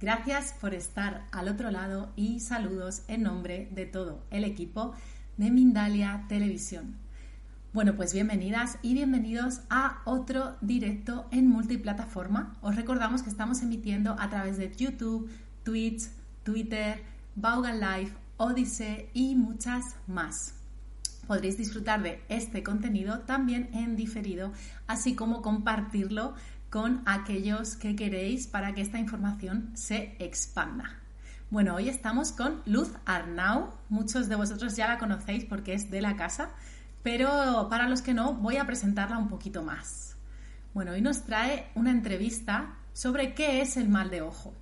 [0.00, 4.94] Gracias por estar al otro lado y saludos en nombre de todo el equipo
[5.36, 6.96] de Mindalia Televisión.
[7.74, 12.56] Bueno, pues bienvenidas y bienvenidos a otro directo en multiplataforma.
[12.62, 15.30] Os recordamos que estamos emitiendo a través de YouTube,
[15.64, 16.08] Twitch,
[16.44, 17.02] Twitter,
[17.36, 20.54] Vaughan Live, Odyssey y muchas más.
[21.26, 24.50] Podréis disfrutar de este contenido también en diferido,
[24.86, 26.34] así como compartirlo
[26.70, 31.00] con aquellos que queréis para que esta información se expanda.
[31.50, 33.74] Bueno, hoy estamos con Luz Arnau.
[33.88, 36.50] Muchos de vosotros ya la conocéis porque es de la casa,
[37.02, 40.16] pero para los que no, voy a presentarla un poquito más.
[40.72, 44.54] Bueno, hoy nos trae una entrevista sobre qué es el mal de ojo.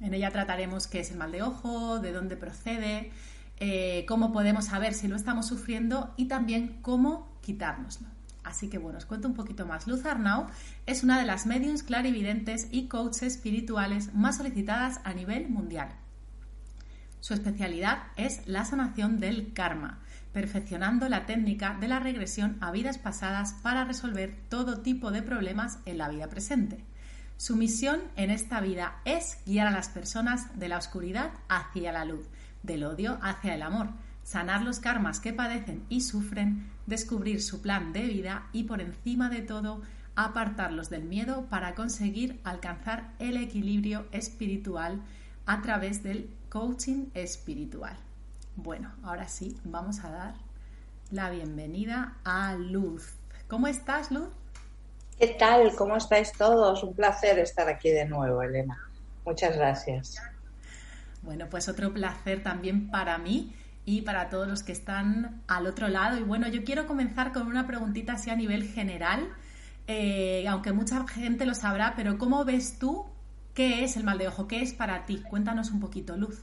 [0.00, 3.10] En ella trataremos qué es el mal de ojo, de dónde procede,
[3.56, 8.13] eh, cómo podemos saber si lo estamos sufriendo y también cómo quitárnoslo.
[8.44, 9.86] Así que bueno, os cuento un poquito más.
[9.86, 10.46] Luz Arnau
[10.86, 15.88] es una de las mediums clarividentes y coaches espirituales más solicitadas a nivel mundial.
[17.20, 20.00] Su especialidad es la sanación del karma,
[20.34, 25.78] perfeccionando la técnica de la regresión a vidas pasadas para resolver todo tipo de problemas
[25.86, 26.84] en la vida presente.
[27.38, 32.04] Su misión en esta vida es guiar a las personas de la oscuridad hacia la
[32.04, 32.26] luz,
[32.62, 33.88] del odio hacia el amor,
[34.22, 39.30] sanar los karmas que padecen y sufren, descubrir su plan de vida y por encima
[39.30, 39.82] de todo
[40.16, 45.00] apartarlos del miedo para conseguir alcanzar el equilibrio espiritual
[45.46, 47.96] a través del coaching espiritual.
[48.56, 50.34] Bueno, ahora sí, vamos a dar
[51.10, 53.14] la bienvenida a Luz.
[53.48, 54.28] ¿Cómo estás, Luz?
[55.18, 55.74] ¿Qué tal?
[55.76, 56.82] ¿Cómo estáis todos?
[56.82, 58.78] Un placer estar aquí de nuevo, Elena.
[59.24, 60.16] Muchas gracias.
[61.22, 63.54] Bueno, pues otro placer también para mí
[63.86, 66.18] y para todos los que están al otro lado.
[66.18, 69.28] Y bueno, yo quiero comenzar con una preguntita así a nivel general,
[69.86, 73.06] eh, aunque mucha gente lo sabrá, pero ¿cómo ves tú
[73.52, 74.48] qué es el mal de ojo?
[74.48, 75.22] ¿Qué es para ti?
[75.28, 76.42] Cuéntanos un poquito, Luz.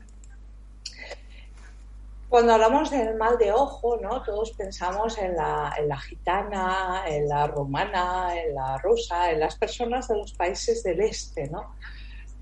[2.30, 4.22] Cuando hablamos del mal de ojo, ¿no?
[4.24, 9.58] Todos pensamos en la, en la gitana, en la rumana, en la rusa, en las
[9.58, 11.76] personas de los países del este, ¿no?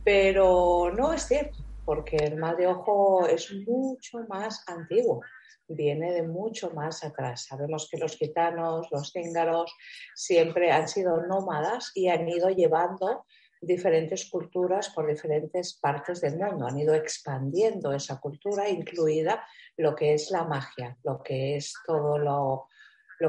[0.03, 1.57] Pero no es cierto
[1.89, 5.21] porque el mal de ojo es mucho más antiguo,
[5.67, 7.47] viene de mucho más atrás.
[7.47, 9.75] Sabemos que los gitanos, los cíngaros,
[10.13, 13.25] siempre han sido nómadas y han ido llevando
[13.59, 19.43] diferentes culturas por diferentes partes del mundo, han ido expandiendo esa cultura, incluida
[19.75, 22.67] lo que es la magia, lo que es todo lo,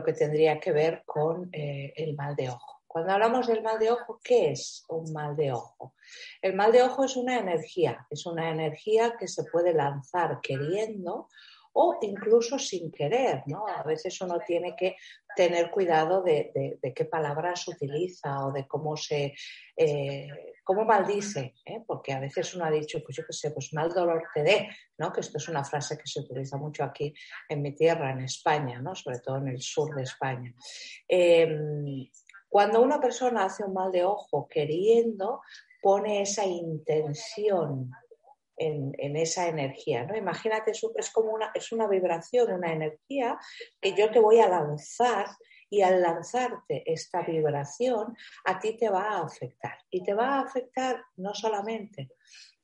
[0.05, 2.80] que tendría que ver con eh, el mal de ojo.
[2.93, 5.95] Cuando hablamos del mal de ojo, ¿qué es un mal de ojo?
[6.43, 11.29] El mal de ojo es una energía, es una energía que se puede lanzar queriendo
[11.73, 13.65] o incluso sin querer, ¿no?
[13.69, 14.97] A veces uno tiene que
[15.37, 19.35] tener cuidado de, qué palabras utiliza o de cómo se
[19.77, 20.29] eh,
[20.65, 21.85] cómo maldice, ¿eh?
[21.87, 24.69] porque a veces uno ha dicho, pues yo qué sé, pues mal dolor te dé,
[24.99, 25.13] ¿no?
[25.13, 27.15] Que esto es una frase que se utiliza mucho aquí
[27.49, 28.97] en mi tierra, en España, ¿no?
[28.97, 30.53] Sobre todo en el sur de España.
[31.07, 32.09] Em,
[32.51, 35.41] cuando una persona hace un mal de ojo queriendo,
[35.81, 37.91] pone esa intención
[38.57, 40.17] en, esa energía, ¿no?
[40.17, 43.39] Imagínate, es como una, es una vibración, una energía
[43.81, 45.27] que yo te voy a lanzar
[45.71, 49.79] y al lanzarte esta vibración, a ti te va a afectar.
[49.89, 52.11] Y te va a afectar no solamente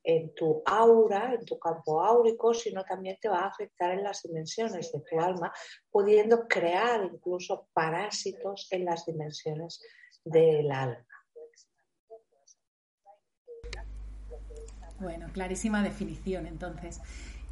[0.07, 4.23] en tu aura, en tu campo áurico, sino también te va a afectar en las
[4.23, 5.53] dimensiones de tu alma,
[5.91, 9.83] pudiendo crear incluso parásitos en las dimensiones
[10.25, 11.05] del alma.
[15.01, 17.01] Bueno, clarísima definición entonces.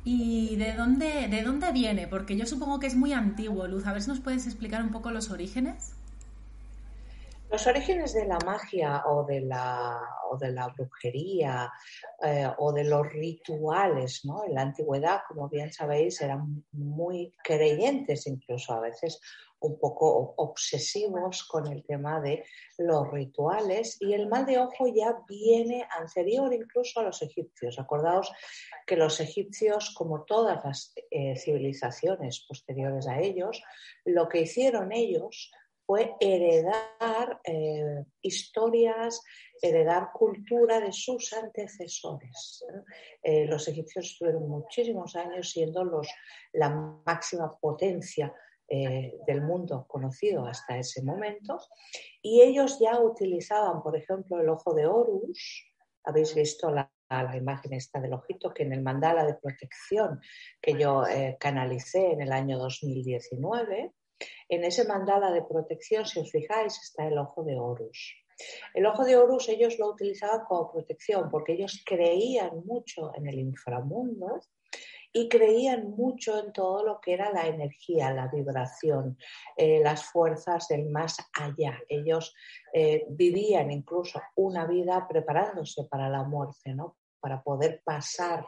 [0.04, 2.06] ¿Y de dónde, de dónde viene?
[2.06, 3.86] Porque yo supongo que es muy antiguo, Luz.
[3.86, 5.96] A ver si nos puedes explicar un poco los orígenes.
[7.54, 11.72] Los orígenes de la magia o de la, o de la brujería
[12.20, 14.44] eh, o de los rituales ¿no?
[14.44, 19.20] en la antigüedad, como bien sabéis, eran muy creyentes, incluso a veces
[19.60, 22.44] un poco obsesivos con el tema de
[22.78, 27.78] los rituales y el mal de ojo ya viene anterior incluso a los egipcios.
[27.78, 28.32] Acordaos
[28.84, 33.62] que los egipcios, como todas las eh, civilizaciones posteriores a ellos,
[34.04, 35.52] lo que hicieron ellos
[35.86, 39.22] fue heredar eh, historias,
[39.60, 42.64] heredar cultura de sus antecesores.
[43.22, 46.08] Eh, los egipcios estuvieron muchísimos años siendo los,
[46.52, 48.34] la máxima potencia
[48.66, 51.60] eh, del mundo conocido hasta ese momento
[52.22, 55.66] y ellos ya utilizaban, por ejemplo, el ojo de Horus.
[56.04, 60.20] Habéis visto la, la imagen esta del ojito que en el mandala de protección
[60.60, 61.04] que yo
[61.38, 63.92] canalicé en el año 2019
[64.49, 68.15] en ese mandala de protección, si os fijáis, está el ojo de Horus.
[68.75, 73.38] El ojo de Horus ellos lo utilizaban como protección porque ellos creían mucho en el
[73.38, 74.41] inframundo
[75.17, 79.17] y creían mucho en todo lo que era la energía, la vibración,
[79.56, 81.79] eh, las fuerzas del más allá.
[81.88, 82.35] Ellos
[82.73, 86.97] eh, vivían incluso una vida preparándose para la muerte, ¿no?
[87.21, 88.44] para poder pasar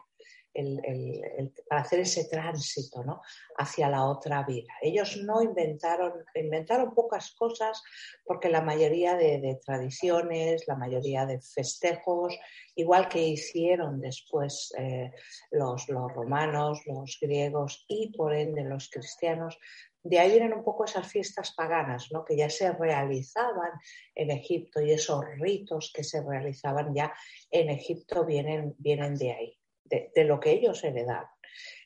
[1.69, 3.23] para hacer ese tránsito ¿no?
[3.59, 4.73] hacia la otra vida.
[4.81, 7.83] Ellos no inventaron, inventaron pocas cosas
[8.25, 12.39] porque la mayoría de, tradiciones, la mayoría de festejos,
[12.75, 15.13] igual que hicieron después eh,
[15.51, 19.59] los, los romanos, los griegos y por ende los cristianos,
[20.03, 22.25] de ahí vienen un poco esas fiestas paganas, ¿no?
[22.25, 23.73] que ya se realizaban
[24.15, 27.13] en Egipto y esos ritos que se realizaban ya
[27.51, 29.59] en Egipto vienen, vienen de ahí
[29.89, 31.29] de, lo que ellos heredaron.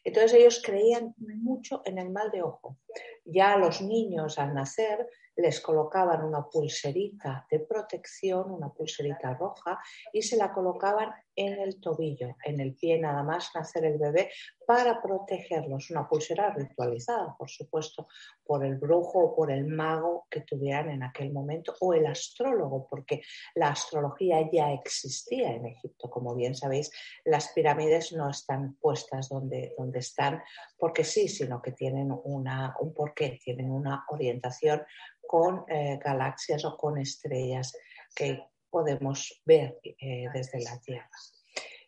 [0.02, 2.78] Entonces ellos creían mucho en el mal de ojo.
[3.24, 9.78] Ya a los niños al nacer les colocaban una pulserita de protección, una pulserita roja,
[10.12, 14.30] y se la colocaban en el tobillo, en el pie nada más nacer el bebé,
[14.66, 15.90] para protegerlos.
[15.90, 18.08] Una pulsera ritualizada, por supuesto,
[18.44, 22.86] por el brujo o por el mago que tuvieran en aquel momento, o el astrólogo,
[22.88, 23.22] porque
[23.54, 26.08] la astrología ya existía en Egipto.
[26.08, 26.90] Como bien sabéis,
[27.24, 30.42] las pirámides no están puestas donde, donde están
[30.78, 34.82] porque sí, sino que tienen una, un porqué, tienen una orientación
[35.26, 37.76] con eh, galaxias o con estrellas
[38.14, 41.10] que podemos ver eh, desde la Tierra.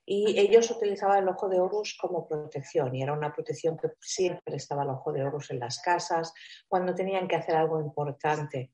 [0.04, 4.56] Y ellos utilizaban el ojo de Horus como protección y era una protección que siempre
[4.56, 6.34] estaba el ojo de Horus en las casas.
[6.66, 8.72] Cuando tenían que hacer algo importante,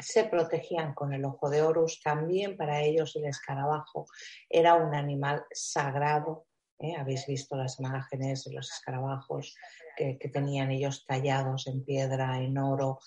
[0.00, 2.00] se protegían con el ojo de Horus.
[2.02, 4.06] También para ellos el escarabajo
[4.48, 6.46] era un animal sagrado.
[6.78, 6.96] ¿eh?
[6.96, 9.54] Habéis visto las imágenes de los escarabajos
[9.96, 13.00] que, que tenían ellos tallados en piedra, en oro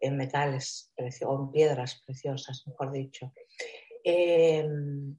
[0.00, 0.92] en metales
[1.26, 3.32] o en piedras preciosas, mejor dicho.
[4.04, 5.16] Em,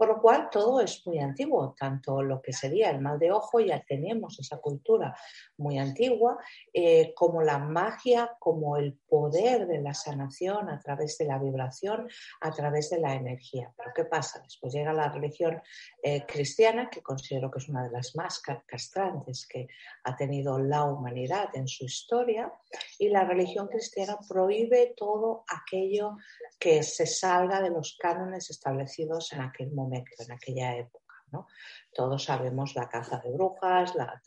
[0.00, 3.60] por lo cual todo es muy antiguo, tanto lo que sería el mal de ojo,
[3.60, 5.14] ya tenemos esa cultura
[5.58, 6.38] muy antigua,
[6.72, 12.08] eh, como la magia, como el poder de la sanación a través de la vibración,
[12.40, 13.74] a través de la energía.
[13.76, 14.40] Pero ¿qué pasa?
[14.40, 15.60] Después llega la religión
[16.02, 19.68] eh, cristiana, que considero que es una de las más castrantes que
[20.04, 22.50] ha tenido la humanidad en su historia,
[22.98, 26.16] y la religión cristiana prohíbe todo aquello
[26.58, 31.14] que se salga de los cánones establecidos en aquel momento en aquella época.
[31.32, 31.46] ¿no?
[31.92, 34.20] Todos sabemos la caza de brujas, la,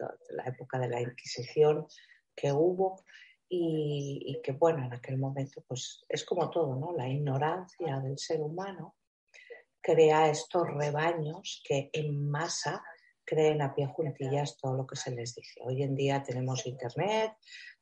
[0.46, 1.88] época de la Inquisición
[2.36, 3.04] que hubo
[3.50, 6.94] y, que, bueno, en aquel momento, pues es como todo, ¿no?
[6.94, 8.96] La ignorancia del ser humano
[9.80, 12.82] crea estos rebaños que en masa
[13.26, 15.60] creen a pie juntillas todo lo que se les dice.
[15.64, 17.34] Hoy en día tenemos internet,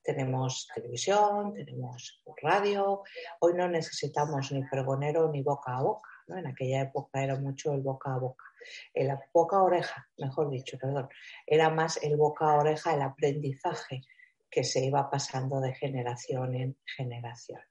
[0.04, 3.04] tenemos televisión, tenemos radio.
[3.40, 6.11] Hoy no necesitamos ni pregonero ni boca a boca.
[6.28, 8.46] En aquella época era mucho el boca a boca.
[8.94, 11.10] El boca a oreja, mejor dicho, perdón.
[11.46, 14.02] Era más el boca a oreja, el aprendizaje
[14.50, 17.62] que se iba pasando de generación en generación.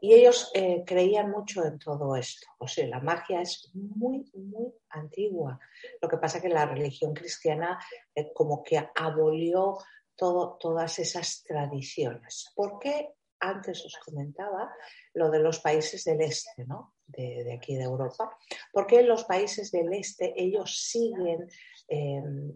[0.00, 2.46] Y ellos eh, creían mucho en todo esto.
[2.58, 5.60] O sea, la magia es muy, muy antigua.
[6.00, 7.78] Lo que pasa es que la religión cristiana
[8.14, 9.76] eh, como que abolió
[10.16, 12.52] todas esas tradiciones.
[12.54, 14.72] ¿Por qué antes os comentaba
[15.14, 16.94] lo de los países del este, ¿no?
[17.06, 18.36] de, aquí de Europa,
[18.72, 21.48] porque los países del este ellos siguen
[21.88, 22.54] em,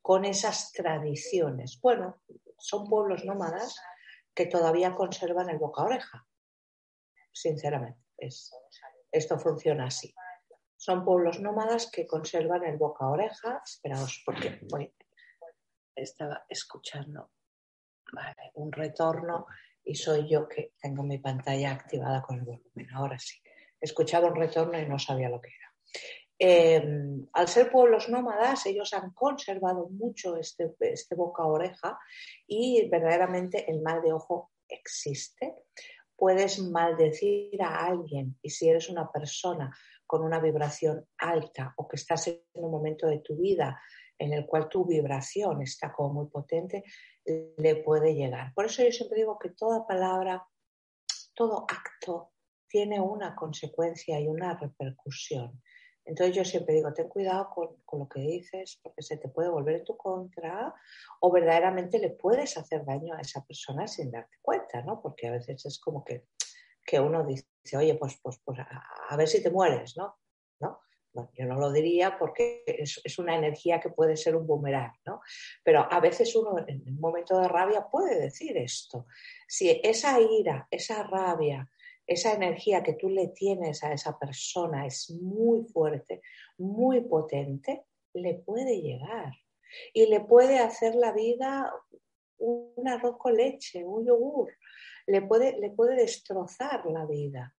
[0.00, 1.80] con esas tradiciones.
[1.80, 2.20] Bueno,
[2.58, 3.80] son pueblos nómadas
[4.34, 6.26] que todavía conservan el boca oreja,
[7.32, 8.00] sinceramente.
[9.10, 10.14] esto funciona así.
[10.76, 13.62] Son pueblos nómadas que conservan el boca oreja.
[13.64, 14.60] Esperaos, porque
[15.94, 17.30] estaba escuchando
[18.54, 19.46] un retorno
[19.84, 22.88] y soy yo que tengo mi pantalla activada con el volumen.
[22.94, 23.36] Ahora sí,
[23.80, 25.72] escuchaba un retorno y no sabía lo que era.
[26.38, 31.98] Em, al ser pueblos nómadas, ellos han conservado mucho este, este boca oreja
[32.46, 35.54] y verdaderamente el mal de ojo existe.
[36.16, 39.70] Puedes maldecir a alguien y si eres una persona
[40.06, 43.80] con una vibración alta o que estás en un momento de tu vida
[44.22, 46.84] en el cual tu vibración está como muy potente,
[47.24, 48.52] le puede llegar.
[48.54, 50.46] Por eso yo siempre digo que toda palabra,
[51.34, 52.32] todo acto
[52.68, 55.60] tiene una consecuencia y una repercusión.
[56.04, 59.76] Entonces yo siempre digo, ten cuidado con, lo que dices porque se te puede volver
[59.76, 60.74] en tu contra
[61.20, 65.00] o verdaderamente le puedes hacer daño a esa persona sin darte cuenta, ¿no?
[65.00, 66.26] Porque a veces es como que,
[66.84, 70.16] que uno dice, oye, pues, pues, pues a, ver si te mueres, ¿no?
[70.60, 70.80] ¿No?
[71.12, 74.94] Bueno, yo no lo diría porque es, es, una energía que puede ser un boomerang,
[75.04, 75.20] ¿no?
[75.62, 79.06] Pero a veces uno en un momento de rabia puede decir esto.
[79.46, 81.70] Si esa ira, esa rabia,
[82.06, 86.22] esa energía que tú le tienes a esa persona es muy fuerte,
[86.58, 89.32] muy potente, le puede llegar
[89.92, 91.72] y le puede hacer la vida
[92.38, 94.52] un arroz con leche, un yogur,
[95.06, 97.54] le puede, le puede destrozar la vida,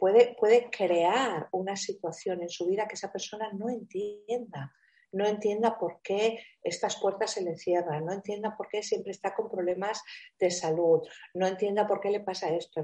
[0.00, 4.72] puede, puede crear una situación en su vida que esa persona no entienda
[5.12, 9.34] no entienda por qué estas puertas se le cierran, no entienda por qué siempre está
[9.34, 10.02] con problemas
[10.38, 11.00] de salud,
[11.34, 12.82] no entienda por qué le pasa esto.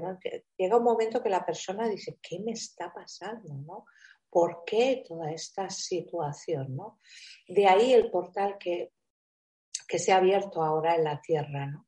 [0.57, 3.53] Llega un momento que la persona dice, ¿qué me está pasando?
[3.53, 3.85] ¿no?
[4.29, 6.75] ¿Por qué toda esta situación?
[6.75, 6.99] ¿no?
[7.47, 8.91] De ahí el portal que,
[9.87, 11.83] que se ha abierto ahora en la Tierra.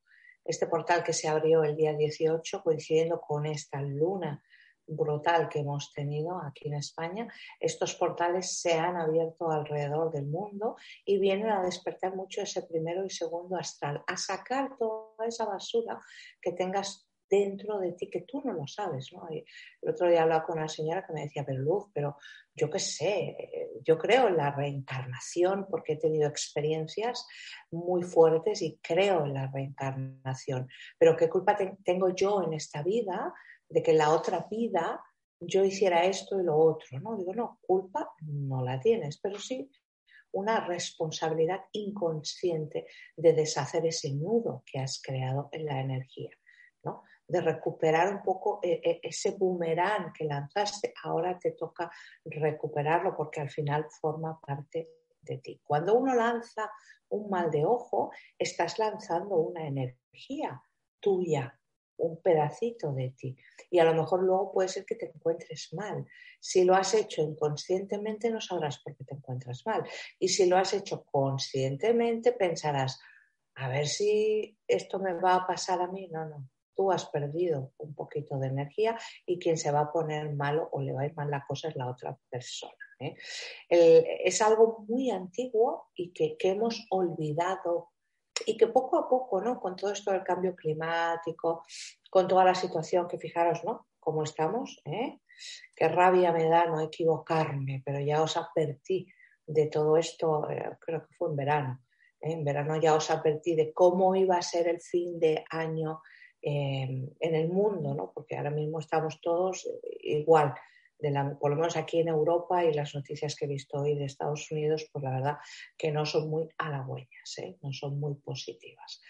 [0.45, 4.41] Este portal que se abrió el día 18 coincidiendo con esta luna
[4.89, 7.27] brutal que hemos tenido aquí en España,
[7.59, 13.05] estos portales se han abierto alrededor del mundo y vienen a despertar mucho ese primero
[13.05, 15.99] y segundo astral, a sacar toda esa basura
[16.41, 19.13] que tengas dentro de ti que tú no lo sabes.
[19.13, 19.27] ¿no?
[19.29, 22.17] el otro día hablaba con una señora que me decía, pero Luz, pero
[22.55, 23.37] yo qué sé,
[23.83, 27.25] yo creo en la reencarnación porque he tenido experiencias
[27.71, 30.67] muy fuertes y creo en la reencarnación,
[30.97, 33.33] pero ¿qué culpa tengo yo en esta vida
[33.69, 35.03] de que la otra vida
[35.39, 37.15] yo hiciera esto y lo otro, ¿no?
[37.15, 39.69] Digo, no, culpa no la tienes, pero sí
[40.31, 42.85] una responsabilidad inconsciente
[43.15, 46.31] de deshacer ese nudo que has creado en la energía,
[46.83, 47.03] ¿no?
[47.27, 51.89] De recuperar un poco eh, eh, ese boomerang que lanzaste, ahora te toca
[52.25, 54.89] recuperarlo porque al final forma parte
[55.21, 55.61] de ti.
[55.63, 56.71] Cuando uno lanza
[57.09, 60.61] un mal de ojo, estás lanzando una energía
[60.99, 61.58] tuya,
[61.99, 63.35] un pedacito de ti.
[63.69, 66.05] Y a lo mejor luego puede ser que te encuentres mal.
[66.39, 69.83] Si lo has hecho inconscientemente, no sabrás por qué te encuentras mal.
[70.17, 72.99] Y si lo has hecho conscientemente, pensarás,
[73.55, 76.07] a ver si esto me va a pasar a mí.
[76.07, 76.49] No, no.
[76.73, 80.81] Tú has perdido un poquito de energía y quien se va a poner malo o
[80.81, 82.73] le va a ir mal la cosa es la otra persona.
[82.99, 83.15] ¿eh?
[83.69, 87.89] es algo muy antiguo y que, que hemos olvidado
[88.45, 89.59] y que poco a poco, ¿no?
[89.59, 91.63] Con todo esto del cambio climático,
[92.09, 93.87] con toda la situación que fijaros, ¿no?
[93.99, 95.19] Cómo estamos, ¿eh?
[95.75, 99.07] Qué rabia me da no equivocarme, pero ya os advertí
[99.45, 101.81] de todo esto, eh, creo que fue en verano.
[102.21, 102.33] ¿eh?
[102.33, 106.01] En verano ya os advertí de cómo iba a ser el fin de año
[106.41, 108.13] en el mundo, ¿no?
[108.13, 109.67] Porque ahora mismo estamos todos
[109.99, 110.53] igual
[111.39, 114.51] por lo menos aquí en Europa y las noticias que he visto hoy de Estados
[114.51, 115.37] Unidos, pues la verdad
[115.77, 117.57] que no son muy halagüeñas, ¿eh?
[117.61, 119.01] no son muy positivas.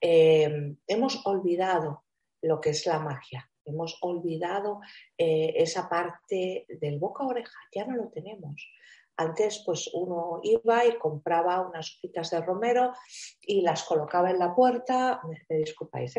[0.00, 2.04] Eh, hemos olvidado
[2.42, 4.80] lo que es la magia, hemos olvidado
[5.16, 8.70] eh, esa parte del boca a oreja, ya no lo tenemos.
[9.16, 12.94] Antes, pues uno iba y compraba unas hojitas de romero
[13.42, 16.14] y las colocaba en la puerta, me, disculpáis,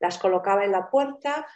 [0.00, 1.46] las colocaba en la puerta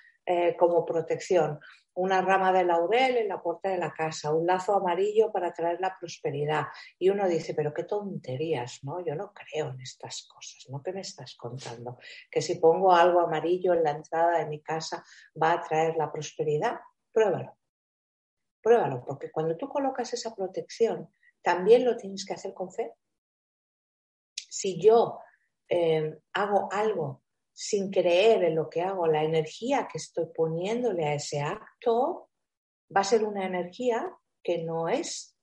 [0.58, 1.58] como protección
[1.94, 5.80] una rama de laurel en la puerta de la casa, un lazo amarillo para traer
[5.80, 6.66] la prosperidad.
[6.98, 9.04] Y uno dice, pero qué tonterías, ¿no?
[9.04, 10.82] Yo no creo en estas cosas, ¿no?
[10.82, 11.98] ¿Qué me estás contando?
[12.30, 15.04] Que si pongo algo amarillo en la entrada de mi casa
[15.40, 16.80] va a traer la prosperidad.
[17.12, 17.56] Pruébalo.
[18.62, 21.10] Pruébalo, porque cuando tú colocas esa protección,
[21.42, 22.92] también lo tienes que hacer con fe.
[24.34, 25.20] Si yo
[25.68, 27.22] eh, hago algo
[27.62, 32.30] sin creer en lo que hago, la energía que estoy poniéndole a ese acto
[32.96, 35.36] va a ser una energía que no es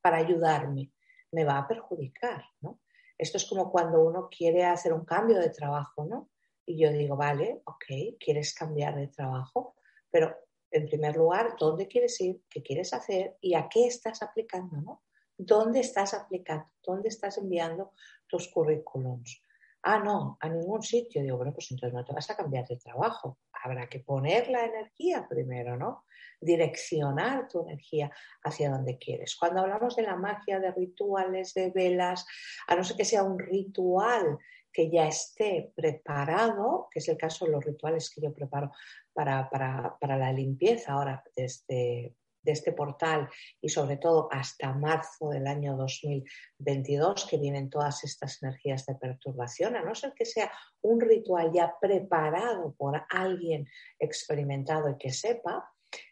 [0.00, 0.92] para ayudarme,
[1.32, 2.78] me va a perjudicar, ¿no?
[3.18, 6.30] Esto es como cuando uno quiere hacer un cambio de trabajo, ¿no?
[6.64, 9.74] Y yo digo, vale, ok, quieres cambiar de trabajo,
[10.08, 10.36] pero
[10.70, 12.44] en primer lugar, ¿dónde quieres ir?
[12.48, 13.36] ¿Qué quieres hacer?
[13.40, 15.02] ¿Y a qué estás aplicando, ¿no?
[15.36, 16.70] ¿Dónde estás aplicando?
[16.80, 17.92] ¿Dónde estás enviando
[18.28, 19.42] tus currículums?
[19.82, 21.22] Ah, no, a ningún sitio.
[21.22, 23.38] Digo, bueno, pues entonces no te vas a cambiar de trabajo.
[23.64, 26.04] Habrá que poner la energía primero, ¿no?
[26.40, 28.10] Direccionar tu energía
[28.42, 29.36] hacia donde quieres.
[29.36, 32.26] Cuando hablamos de la magia, de rituales, de velas,
[32.66, 34.38] a no ser que sea un ritual
[34.72, 38.70] que ya esté preparado, que es el caso de los rituales que yo preparo
[39.12, 43.28] para, para la limpieza ahora desde de este portal
[43.60, 49.76] y sobre todo hasta marzo del año 2022 que vienen todas estas energías de perturbación,
[49.76, 50.50] a no ser que sea
[50.82, 53.68] un ritual ya preparado por alguien
[53.98, 55.70] experimentado y que sepa,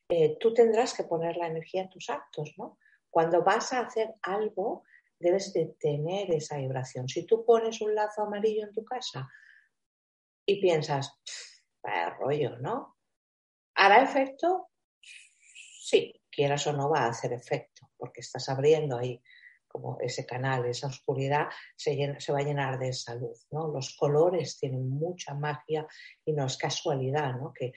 [0.08, 2.78] eh, tú tendrás que poner la energía en tus actos, ¿no?
[3.10, 4.84] Cuando vas a hacer algo,
[5.18, 7.08] debes de tener esa vibración.
[7.08, 9.28] Si tú pones un lazo amarillo en tu casa
[10.46, 11.18] y piensas,
[11.82, 12.96] vaya rollo, ¿no?
[13.74, 14.70] ¿Hará efecto?
[15.00, 19.20] Sí, quieras o no va a hacer efecto, porque estás abriendo ahí
[19.66, 21.96] como ese canal, esa oscuridad se,
[22.32, 23.48] va a llenar de esa luz.
[23.50, 23.66] ¿no?
[23.66, 25.84] Los colores tienen mucha magia
[26.24, 27.52] y no es casualidad ¿no?
[27.52, 27.72] que,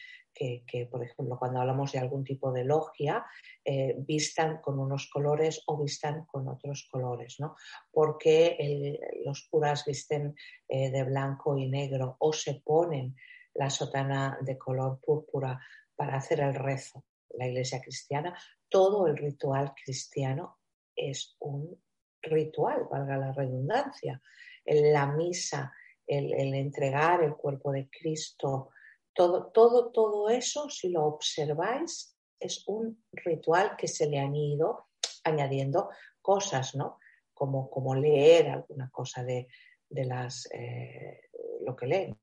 [0.91, 3.25] por ejemplo, cuando hablamos de algún tipo de logia,
[3.65, 7.37] eh, vistan con unos colores o vistan con otros colores.
[7.39, 7.55] ¿no?
[7.91, 10.35] Porque los curas visten
[10.67, 13.15] eh, de blanco y negro o se ponen
[13.55, 15.59] la sotana de color púrpura
[15.95, 17.03] para hacer el rezo
[17.37, 18.37] la iglesia cristiana,
[18.69, 20.59] todo el ritual cristiano
[20.95, 21.81] es un
[22.21, 24.21] ritual, valga la redundancia.
[24.65, 25.73] La misa,
[26.05, 28.69] el, entregar el cuerpo de Cristo,
[29.13, 34.87] todo, todo, todo eso, si lo observáis, es un ritual que se le han ido
[35.23, 35.89] añadiendo
[36.21, 36.99] cosas, ¿no?
[37.33, 39.47] Como, como leer alguna cosa de,
[39.89, 41.29] las, eh,
[41.61, 42.19] lo que leen,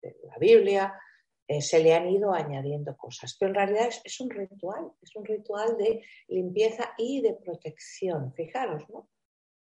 [0.00, 0.94] de la Biblia,
[1.52, 3.36] eh, se le han ido añadiendo cosas.
[3.38, 8.32] Pero en realidad es, un ritual, es un ritual de limpieza y de protección.
[8.32, 9.10] Fijaros, ¿no?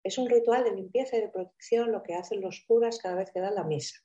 [0.03, 3.31] Es un ritual de limpieza y de protección lo que hacen los curas cada vez
[3.31, 3.97] que dan la misa.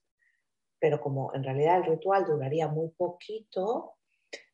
[0.77, 3.98] Pero como en realidad el ritual duraría muy poquito,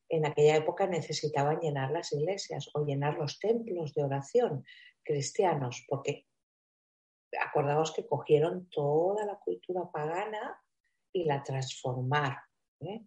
[0.08, 4.64] en aquella época necesitaban llenar las iglesias o llenar los templos de oración
[5.04, 6.26] cristianos, porque
[7.38, 10.64] acordaos que cogieron toda la cultura pagana
[11.12, 12.49] y la transformaron.
[12.82, 13.02] ¿Eh?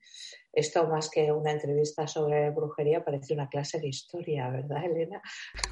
[0.53, 5.23] Esto más que una entrevista sobre brujería parece una clase de historia, ¿verdad, Elena?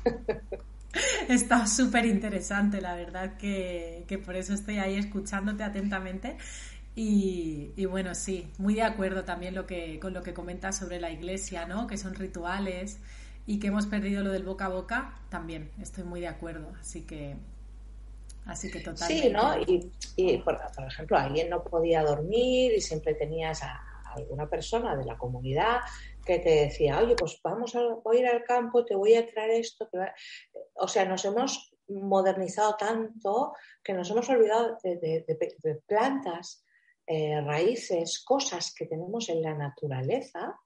[1.29, 6.37] Está súper interesante, la verdad que, por eso estoy ahí escuchándote atentamente.
[6.97, 11.11] Y, bueno, sí, muy de acuerdo también lo que, con lo que comentas sobre la
[11.11, 11.87] iglesia, ¿no?
[11.87, 12.99] Que son rituales
[13.47, 16.73] y que hemos perdido lo del boca a boca, también estoy muy de acuerdo.
[16.81, 17.37] Así que,
[18.45, 19.29] así que totalmente.
[19.29, 19.55] Sí, ¿no?
[20.17, 25.05] Y, por, por, ejemplo, alguien no podía dormir y siempre tenías a, alguna persona de
[25.05, 25.81] la comunidad
[26.25, 27.81] que te decía, oye, pues vamos a,
[28.15, 29.89] ir al campo, te voy a traer esto.
[30.75, 36.65] O sea, nos hemos modernizado tanto que nos hemos olvidado de, plantas,
[37.07, 40.59] eh, raíces, cosas que tenemos en la naturaleza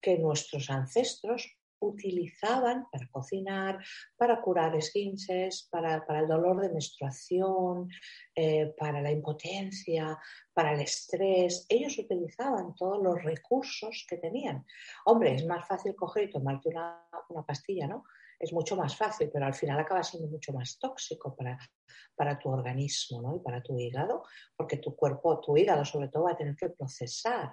[0.00, 3.78] que nuestros ancestros utilizaban para cocinar,
[4.16, 7.88] para curar esguinces, para, el dolor de menstruación,
[8.34, 10.18] eh, para la impotencia,
[10.52, 11.66] para el estrés.
[11.68, 14.64] Ellos utilizaban todos los recursos que tenían.
[15.04, 17.02] Hombre, es más fácil coger y tomarte una,
[17.46, 18.04] pastilla, ¿no?
[18.38, 21.58] Es mucho más fácil, pero al final acaba siendo mucho más tóxico para,
[22.14, 23.36] para tu organismo ¿no?
[23.36, 26.68] y para tu hígado, porque tu cuerpo, tu hígado sobre todo, va a tener que
[26.68, 27.50] procesar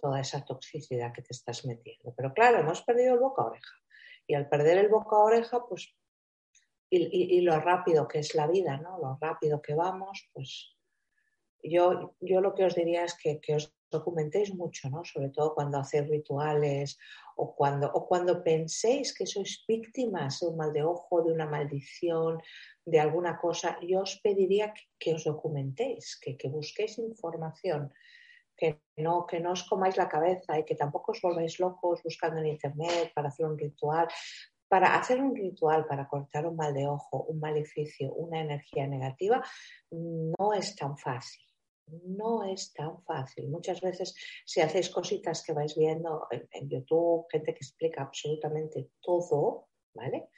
[0.00, 2.12] toda esa toxicidad que te estás metiendo.
[2.16, 3.74] Pero claro, hemos perdido el boca oreja.
[4.26, 5.94] Y al perder el boca oreja, pues,
[6.90, 8.98] y, lo rápido que es la vida, ¿no?
[8.98, 10.76] Lo rápido que vamos, pues
[11.62, 15.04] yo, yo lo que os diría es que, os documentéis mucho, ¿no?
[15.04, 16.98] Sobre todo cuando hacéis rituales
[17.36, 21.46] o cuando, o cuando penséis que sois víctimas de un mal de ojo, de una
[21.46, 22.40] maldición,
[22.84, 27.92] de alguna cosa, yo os pediría que, os documentéis, que, que busquéis información
[28.60, 32.38] que no, que no os comáis la cabeza y que tampoco os volváis locos buscando
[32.40, 34.06] en internet para hacer un ritual.
[34.68, 39.42] Para hacer un ritual, para cortar un mal de ojo, un maleficio, una energía negativa,
[39.90, 41.42] no es tan fácil.
[42.04, 43.48] No es tan fácil.
[43.48, 49.70] Muchas veces, si hacéis cositas que vais viendo en, YouTube, gente que explica absolutamente todo,
[49.92, 50.28] ¿vale?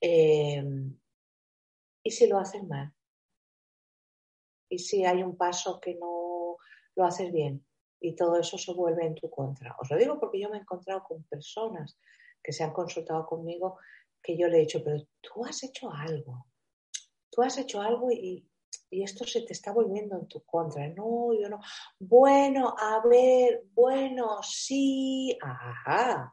[0.00, 0.64] Eh,
[2.02, 2.90] ¿Y si lo hacen mal?
[4.70, 6.33] ¿Y si hay un paso que no
[6.96, 7.64] lo haces bien
[8.00, 9.74] y todo eso se vuelve en tu contra.
[9.80, 11.98] Os lo digo porque yo me he encontrado con personas
[12.42, 13.78] que se han consultado conmigo
[14.22, 16.46] que yo le he dicho, pero tú has hecho algo,
[17.30, 18.46] tú has hecho algo y,
[18.90, 20.86] esto se te está volviendo en tu contra.
[20.86, 21.58] No, yo no.
[21.98, 26.32] Bueno, a ver, bueno, sí, ajá.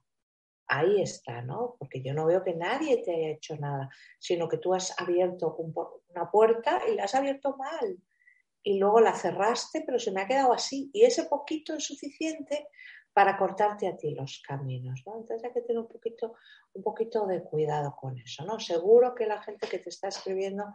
[0.68, 1.76] Ahí está, ¿no?
[1.80, 5.56] Porque yo no veo que nadie te haya hecho nada, sino que tú has abierto
[5.56, 8.00] una puerta y la has abierto mal
[8.64, 10.90] y luego la cerraste, pero se me ha quedado así.
[10.94, 12.68] Y ese poquito es suficiente
[13.14, 15.20] para cortarte a ti los caminos, ¿no?
[15.20, 16.36] Entonces hay que tener un poquito,
[16.74, 18.60] un poquito de cuidado con eso, ¿no?
[18.60, 20.74] Seguro que la gente que te está escribiendo,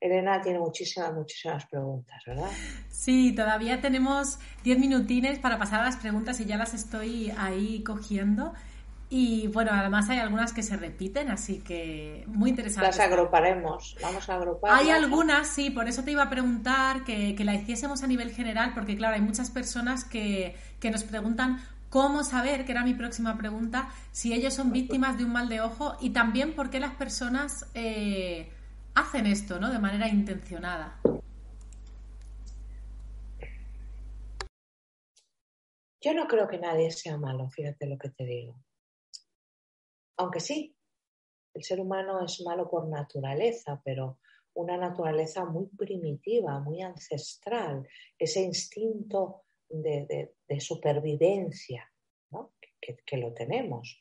[0.00, 2.50] Elena, tiene muchísimas, muchísimas preguntas, ¿verdad?
[2.90, 7.82] Sí, todavía tenemos diez minutines para pasar a las preguntas y ya las estoy ahí
[7.82, 8.52] cogiendo.
[9.10, 12.88] Y bueno, además hay algunas que se repiten, así que muy interesante.
[12.88, 14.70] Las agruparemos, vamos a agrupar.
[14.72, 18.30] Hay algunas, sí, por eso te iba a preguntar que, que, la hiciésemos a nivel
[18.32, 22.94] general, porque claro, hay muchas personas que, que nos preguntan cómo saber, que era mi
[22.94, 26.80] próxima pregunta, si ellos son víctimas de un mal de ojo y también por qué
[26.80, 28.50] las personas eh,
[28.94, 29.70] hacen esto, ¿no?
[29.70, 31.00] De manera intencionada.
[36.00, 38.54] Yo no creo que nadie sea malo, fíjate lo que te digo.
[40.18, 40.76] Aunque sí,
[41.54, 44.18] el ser humano es malo por naturaleza, pero
[44.54, 47.86] una naturaleza muy primitiva, muy ancestral,
[48.18, 51.90] ese instinto de, supervivencia,
[52.80, 54.00] que, lo tenemos,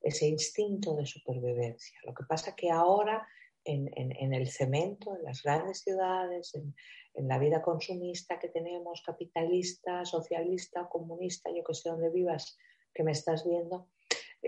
[0.00, 1.98] ese instinto de supervivencia.
[2.04, 3.26] Lo que pasa que ahora
[3.64, 6.74] en, el cemento, en las grandes ciudades, en,
[7.14, 12.58] en, la vida consumista que tenemos, capitalista, socialista, comunista, yo que sé dónde vivas,
[12.92, 13.88] que me estás viendo,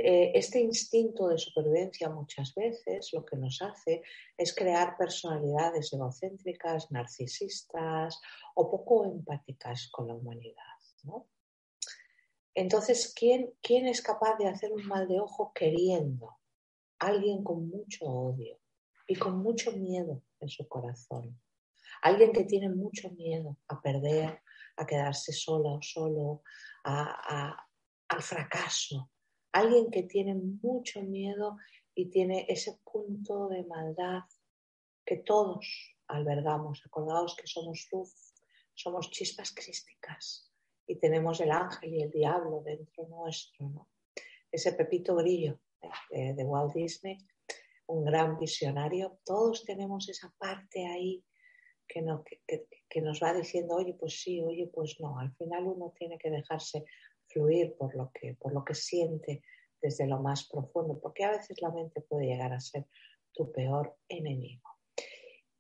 [0.00, 4.02] eh, este instinto de supervivencia muchas veces lo que nos hace
[4.36, 8.20] es crear personalidades egocéntricas, narcisistas
[8.54, 10.62] o poco empáticas con la humanidad.
[12.54, 16.38] Entonces, ¿quién, ¿quién es capaz de hacer un mal de ojo queriendo?
[16.98, 18.60] Alguien con mucho odio
[19.06, 21.40] y con mucho miedo en su corazón.
[22.02, 24.42] Alguien que tiene mucho miedo a perder,
[24.76, 26.42] a quedarse sola o solo,
[26.84, 29.10] al fracaso,
[29.52, 31.56] alguien que tiene mucho miedo
[31.94, 34.22] y tiene ese punto de maldad
[35.04, 36.82] que todos albergamos.
[36.84, 38.14] Acordaos que somos luz,
[38.74, 40.52] somos chispas crísticas
[40.86, 43.88] y tenemos el ángel y el diablo dentro nuestro.
[44.50, 45.60] Ese Pepito Grillo
[46.10, 47.18] de, Walt Disney,
[47.86, 51.24] un gran visionario, todos tenemos esa parte ahí
[51.86, 55.18] que, nos va diciendo, oye, pues sí, oye, pues no.
[55.18, 56.84] Al final uno tiene que dejarse
[57.28, 59.42] fluir por lo que, por lo que siente
[59.80, 62.86] desde lo más profundo, porque a veces la mente puede llegar a ser
[63.32, 64.68] tu peor enemigo.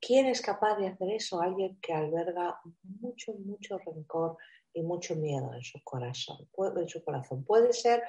[0.00, 1.40] ¿Quién es capaz de hacer eso?
[1.40, 4.36] Alguien que alberga mucho, mucho rencor
[4.72, 6.48] y mucho miedo en su corazón.
[6.76, 7.44] En su corazón.
[7.44, 8.02] Puede ser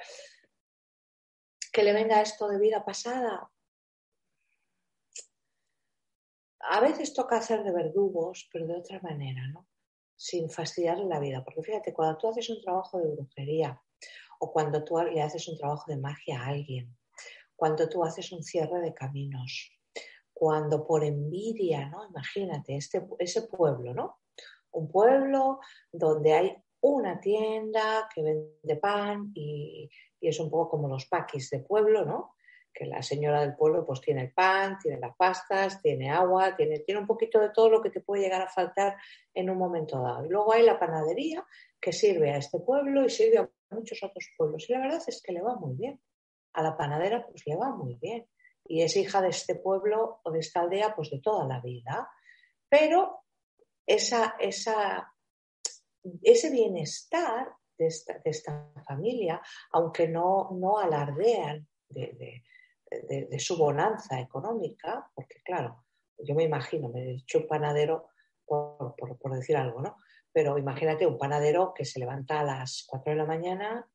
[1.72, 3.50] que le venga esto de vida pasada.
[6.60, 9.66] A veces toca hacer de verdugos, pero de otra manera, ¿no?
[10.20, 11.42] Sin fastidiarle la vida.
[11.42, 13.80] Porque fíjate, cuando tú haces un trabajo de brujería
[14.38, 16.94] o cuando tú le haces un trabajo de magia a alguien,
[17.56, 19.70] cuando tú haces un cierre de caminos,
[20.34, 22.06] cuando por envidia, ¿no?
[22.06, 24.18] Imagínate, este, ese pueblo, ¿no?
[24.72, 29.88] Un pueblo donde hay una tienda que vende pan y,
[30.20, 32.34] y es un poco como los paquis de pueblo, ¿no?
[32.72, 36.80] Que la señora del pueblo pues tiene el pan, tiene las pastas, tiene agua, tiene,
[36.80, 38.96] tiene un poquito de todo lo que te puede llegar a faltar
[39.34, 40.24] en un momento dado.
[40.24, 41.44] Y luego hay la panadería
[41.80, 44.68] que sirve a este pueblo y sirve a muchos otros pueblos.
[44.68, 46.00] Y la verdad es que le va muy bien.
[46.52, 48.26] A la panadera pues le va muy bien.
[48.64, 52.08] Y es hija de este pueblo o de esta aldea pues de toda la vida.
[52.68, 53.24] Pero
[53.86, 55.12] esa, esa,
[56.22, 57.86] ese bienestar de
[58.24, 59.40] esta, familia,
[59.72, 62.44] aunque no, no alardean de, de,
[63.38, 65.84] su bonanza económica, porque claro,
[66.18, 68.08] yo me imagino, me he dicho un panadero
[68.44, 69.96] por, por, decir algo, ¿no?
[70.32, 73.88] Pero imagínate un panadero que se levanta a las 4 de la mañana,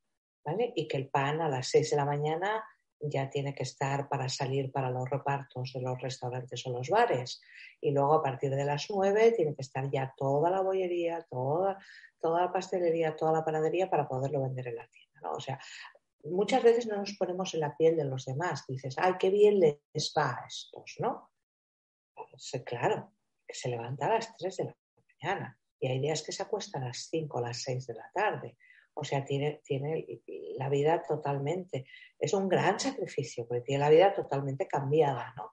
[0.43, 0.71] ¿vale?
[0.75, 2.63] Y que el pan a las 6 de la mañana
[3.01, 7.41] ya tiene que estar para salir para los repartos de los restaurantes o los bares.
[7.81, 11.77] Y luego a partir de las 9 tiene que estar ya toda la bollería, toda,
[12.19, 15.19] toda la pastelería, toda la panadería para poderlo vender en la tienda.
[15.21, 15.31] ¿no?
[15.33, 15.59] O sea,
[16.25, 18.65] muchas veces no nos ponemos en la piel de los demás.
[18.67, 21.31] Dices, ay, qué bien les va a estos, ¿no?
[22.13, 23.13] Pues, eh, claro,
[23.47, 24.77] que se levanta a las 3 de la
[25.21, 28.11] mañana y hay días que se acuesta a las 5 o las 6 de la
[28.13, 28.57] tarde.
[28.93, 30.21] O sea, tiene, tiene
[30.57, 31.85] la vida totalmente,
[32.17, 35.51] es un gran sacrificio, porque tiene la vida totalmente cambiada, ¿no?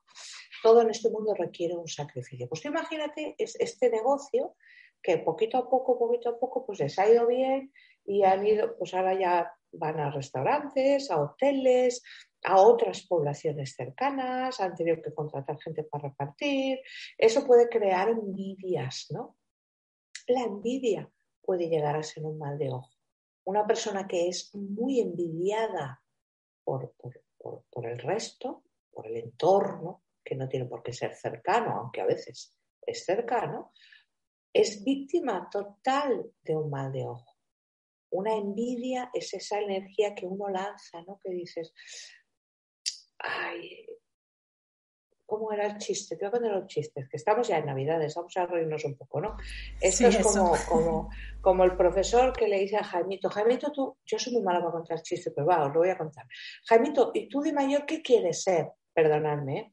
[0.63, 2.49] Todo en este mundo requiere un sacrificio.
[2.49, 4.55] Pues tú imagínate este negocio
[5.03, 7.73] que poquito a poco, poquito a poco, pues les ha ido bien
[8.05, 12.03] y han ido, pues ahora ya van a restaurantes, a hoteles,
[12.45, 16.81] a otras poblaciones cercanas, han tenido que contratar gente para repartir.
[17.17, 19.37] Eso puede crear envidias, ¿no?
[20.27, 22.91] La envidia puede llegar a ser un mal de ojo.
[23.45, 26.01] Una persona que es muy envidiada
[26.65, 26.95] por,
[27.71, 32.07] por el resto, por el entorno, que no tiene por qué ser cercano, aunque a
[32.07, 32.55] veces
[32.87, 33.73] es cercano,
[34.53, 37.32] es víctima total de un mal de ojo.
[38.13, 41.19] Una envidia es esa energía que uno lanza, ¿no?
[41.23, 41.73] Que dices,
[43.19, 43.87] ay,
[45.25, 46.17] ¿cómo era el chiste?
[46.17, 48.97] Te voy a contar los chistes, que estamos ya en Navidades, vamos a reírnos un
[48.99, 49.37] poco, ¿no?
[49.81, 54.19] Esto es como, como, como, el profesor que le dice a Jaimito, Jaimito, tú, yo
[54.19, 56.27] soy muy mala para contar chistes, pero va, os lo voy a contar.
[56.67, 58.73] Jaimito, ¿y tú de mayor qué quieres ser?
[58.93, 59.59] Perdonadme.
[59.59, 59.73] ¿eh?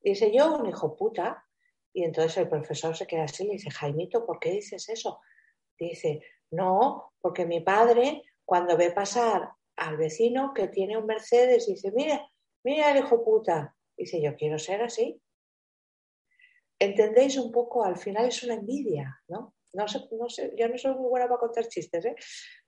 [0.00, 1.44] Dice, yo un hijo puta.
[1.92, 5.20] Y entonces el profesor se queda así y le dice, Jaimito, ¿por qué dices eso?
[5.76, 11.92] Dice, no, porque mi padre, cuando ve pasar al vecino que tiene un Mercedes, dice,
[11.92, 12.28] mira,
[12.64, 13.74] mira el hijo puta.
[13.96, 15.20] Dice, yo quiero ser así.
[16.78, 17.84] ¿Entendéis un poco?
[17.84, 19.54] Al final es una envidia, ¿no?
[19.72, 22.16] No sé, no sé, yo no soy muy buena para contar chistes, ¿eh?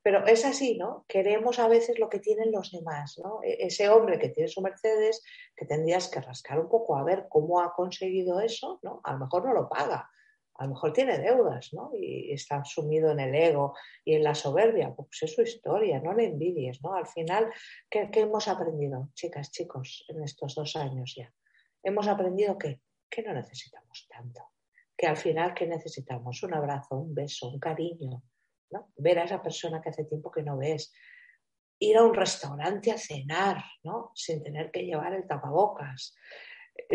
[0.02, 1.04] pero es así, ¿no?
[1.08, 3.42] Queremos a veces lo que tienen los demás, ¿no?
[3.42, 5.20] E-, ese hombre que tiene su Mercedes,
[5.56, 9.00] que tendrías que rascar un poco a ver cómo ha conseguido eso, ¿no?
[9.02, 10.08] A lo mejor no lo paga,
[10.54, 11.90] a lo mejor tiene deudas, ¿no?
[11.94, 16.12] Y está sumido en el ego y en la soberbia, pues es su historia, no
[16.12, 16.94] le envidies, ¿no?
[16.94, 17.50] Al final,
[17.88, 21.32] ¿qué, hemos aprendido, chicas, chicos, en estos dos años ya?
[21.82, 24.50] Hemos aprendido que, que no necesitamos tanto,
[24.96, 26.42] que al final, ¿qué necesitamos?
[26.42, 28.22] Un abrazo, un beso, un cariño,
[28.70, 28.92] ¿no?
[28.96, 30.92] Ver a esa persona que hace tiempo que no ves,
[31.78, 34.12] ir a un restaurante a cenar, ¿no?
[34.14, 36.14] Sin tener que llevar el tapabocas.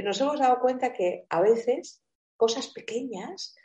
[0.04, 2.04] Nos hemos dado cuenta que a veces
[2.38, 3.56] cosas pequeñas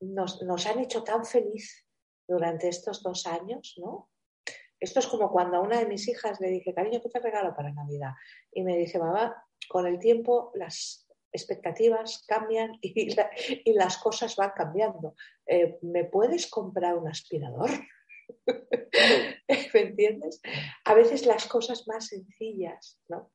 [0.00, 1.86] nos, nos, han hecho tan feliz
[2.26, 4.10] durante estos dos años, ¿no?
[4.80, 7.54] Esto es como cuando a una de mis hijas le dije, cariño, ¿qué te regalo
[7.54, 8.14] para Navidad?
[8.50, 13.14] Y me dice, mamá, con el tiempo las expectativas cambian y,
[13.74, 15.14] las cosas van cambiando.
[15.46, 17.70] Eh, ¿Me puedes comprar un aspirador?
[19.74, 20.40] ¿Me entiendes?
[20.84, 23.30] A veces las cosas más sencillas, ¿no?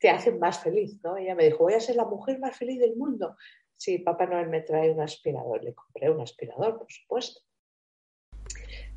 [0.00, 1.16] Te hacen más feliz, ¿no?
[1.16, 3.36] Ella me dijo, voy a ser la mujer más feliz del mundo
[3.78, 7.40] si Papá Noel me trae un aspirador, le compré un aspirador, por supuesto.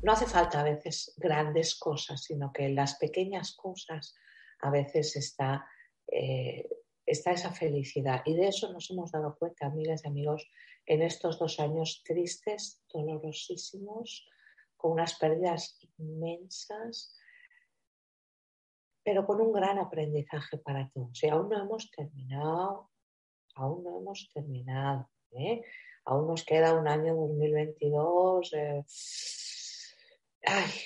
[0.02, 4.16] No hace falta a veces grandes cosas, sino que en las pequeñas cosas
[4.60, 5.64] a veces está,
[6.08, 6.68] eh,
[7.06, 8.22] está esa felicidad.
[8.26, 10.50] Y de eso nos hemos dado cuenta, amigas y amigos,
[10.84, 14.28] en estos dos años tristes, dolorosísimos,
[14.76, 17.16] con unas pérdidas inmensas,
[19.04, 21.22] pero con un gran aprendizaje para todos.
[21.22, 22.91] Y aún no hemos terminado,
[23.54, 25.08] aún no hemos terminado.
[25.32, 25.62] ¿eh?
[26.04, 28.84] Aún nos queda un año 2022 eh,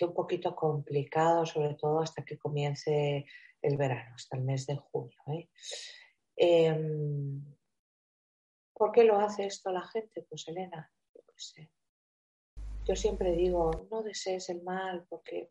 [0.03, 3.27] un poquito complicado, sobre todo hasta que comience
[3.63, 5.19] el verano, hasta el mes de junio.
[5.29, 5.49] ¿eh?
[6.37, 7.43] Em,
[8.75, 10.27] ¿Por qué lo hace esto la gente?
[10.29, 11.71] Pues Elena, yo qué sé.
[12.85, 15.51] Yo siempre digo, no desees el mal, porque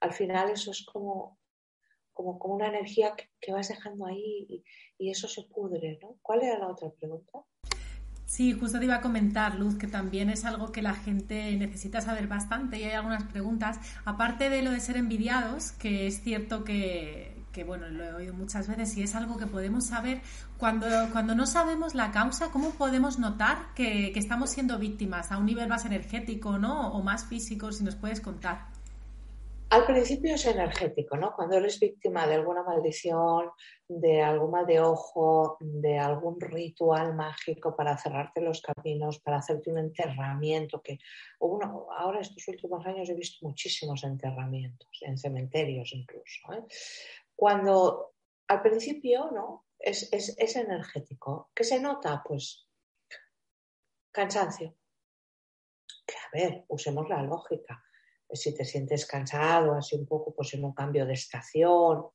[0.00, 1.38] al final eso es como
[2.14, 4.64] como, como una energía que, vas dejando ahí y,
[4.98, 6.16] y, eso se pudre, ¿no?
[6.22, 7.44] ¿Cuál era la otra pregunta?
[8.26, 12.00] Sí, justo te iba a comentar, Luz, que también es algo que la gente necesita
[12.00, 13.78] saber bastante y hay algunas preguntas.
[14.04, 18.34] Aparte de lo de ser envidiados, que es cierto que, que bueno, lo he oído
[18.34, 20.22] muchas veces y es algo que podemos saber
[20.58, 25.38] cuando, cuando no sabemos la causa, ¿cómo podemos notar que, que estamos siendo víctimas a
[25.38, 26.92] un nivel más energético ¿no?
[26.92, 27.72] o más físico?
[27.72, 28.66] Si nos puedes contar.
[29.74, 31.34] Al principio es energético, ¿no?
[31.34, 33.50] Cuando eres víctima de alguna maldición,
[33.88, 39.72] de algún mal de ojo, de algún ritual mágico para cerrarte los caminos, para hacerte
[39.72, 41.00] un enterramiento, que
[41.40, 46.52] uno, ahora estos últimos años he visto muchísimos enterramientos, en cementerios incluso.
[46.52, 46.62] ¿eh?
[47.34, 48.14] Cuando
[48.46, 49.66] al principio, ¿no?
[49.76, 51.50] Es, es, es energético.
[51.52, 52.22] ¿Qué se nota?
[52.24, 52.68] Pues
[54.12, 54.76] cansancio.
[56.06, 57.82] Que a ver, usemos la lógica
[58.32, 62.06] si te sientes cansado, así un poco, pues en un cambio de estación,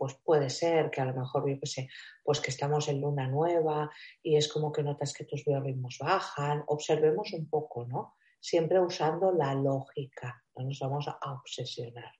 [0.00, 1.88] pues puede ser que a lo mejor, yo qué sé,
[2.24, 3.90] pues que estamos en luna nueva
[4.22, 6.64] y es como que notas que tus biorritmos bajan.
[6.68, 8.14] Observemos un poco, ¿no?
[8.40, 12.14] Siempre usando la lógica, no nos vamos a obsesionar.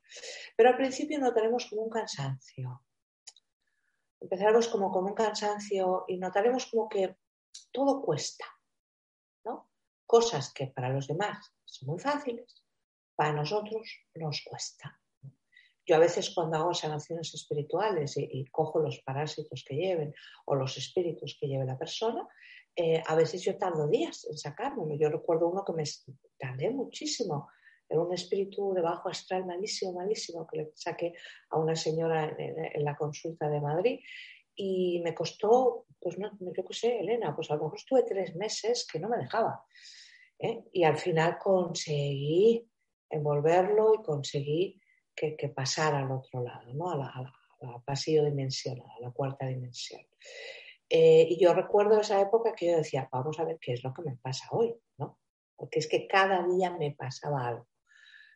[0.55, 2.85] Pero al principio notaremos como un cansancio.
[4.21, 7.17] Empezaremos como con un cansancio y notaremos como que
[7.73, 8.45] todo cuesta,
[9.47, 9.71] ¿no?
[10.05, 12.63] Cosas que para los demás son muy fáciles,
[13.21, 14.99] para nosotros nos cuesta.
[15.85, 20.15] Yo a veces cuando hago sanaciones espirituales y, cojo los parásitos que lleven
[20.47, 22.27] o los espíritus que lleve la persona,
[22.75, 24.95] eh, a veces yo tardo días en sacármelo.
[24.95, 25.85] Yo recuerdo uno que me
[26.39, 27.51] tardé muchísimo.
[27.87, 31.13] Era un espíritu de bajo astral malísimo, malísimo, que le saqué
[31.51, 34.01] a una señora en, la consulta de Madrid
[34.55, 38.35] y me costó, pues no, yo qué sé, Elena, pues a lo mejor estuve tres
[38.35, 39.63] meses que no me dejaba.
[40.39, 40.65] ¿eh?
[40.73, 42.70] Y al final conseguí
[43.11, 44.81] envolverlo y conseguí
[45.15, 46.91] que, pasara al otro lado, ¿no?
[46.91, 47.35] a,
[47.85, 50.01] pasillo dimensional, a la cuarta dimensión.
[50.89, 53.93] Eh, y yo recuerdo esa época que yo decía, vamos a ver qué es lo
[53.93, 55.19] que me pasa hoy, ¿no?
[55.55, 57.69] Porque es que cada día me pasaba algo.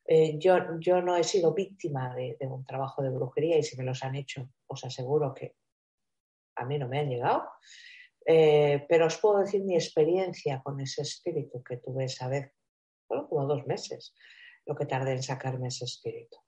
[0.06, 3.84] Eh, yo, yo no he sido víctima de, un trabajo de brujería y si me
[3.84, 5.56] los han hecho, os aseguro que
[6.56, 7.48] a mí no me han llegado.
[8.26, 12.52] Eh, pero os puedo decir mi experiencia con ese espíritu que tuve esa vez,
[13.08, 14.14] bueno, como dos meses,
[14.66, 16.38] lo que tardé en sacarme ese espíritu.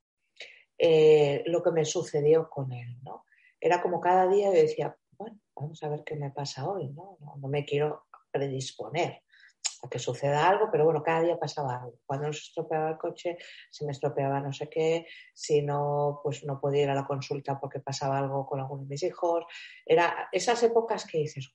[0.79, 3.25] Eh, lo que me sucedió con él, ¿no?
[3.61, 7.17] Era como cada día yo decía, bueno, vamos a ver qué me pasa hoy, ¿no?
[7.21, 9.23] No, no me quiero predisponer
[9.83, 11.99] a que suceda algo, pero bueno, cada día pasaba algo.
[12.05, 13.39] Cuando se estropeaba el coche,
[13.71, 17.59] se me estropeaba no sé qué, si no, pues no podía ir a la consulta
[17.59, 19.45] porque pasaba algo con alguno de mis hijos.
[19.85, 21.53] Era esas épocas que dices.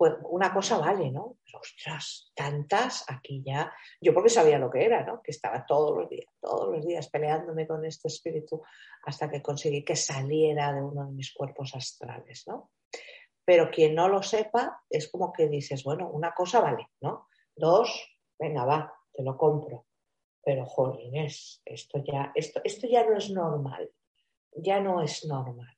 [0.00, 1.36] Pues una cosa vale, ¿no?
[1.52, 3.70] ostras, tantas aquí ya.
[4.00, 5.20] Yo porque sabía lo que era, ¿no?
[5.20, 8.62] Que estaba todos los días, todos los días peleándome con este espíritu
[9.04, 12.70] hasta que conseguí que saliera de uno de mis cuerpos astrales, ¿no?
[13.50, 17.26] pero quien no lo sepa es como que dices, bueno, una cosa vale, ¿no?
[17.56, 19.86] Dos, venga, va, te lo compro.
[20.40, 23.90] Pero, jolines, esto ya, esto, esto ya no es normal,
[24.52, 25.76] ya no es normal.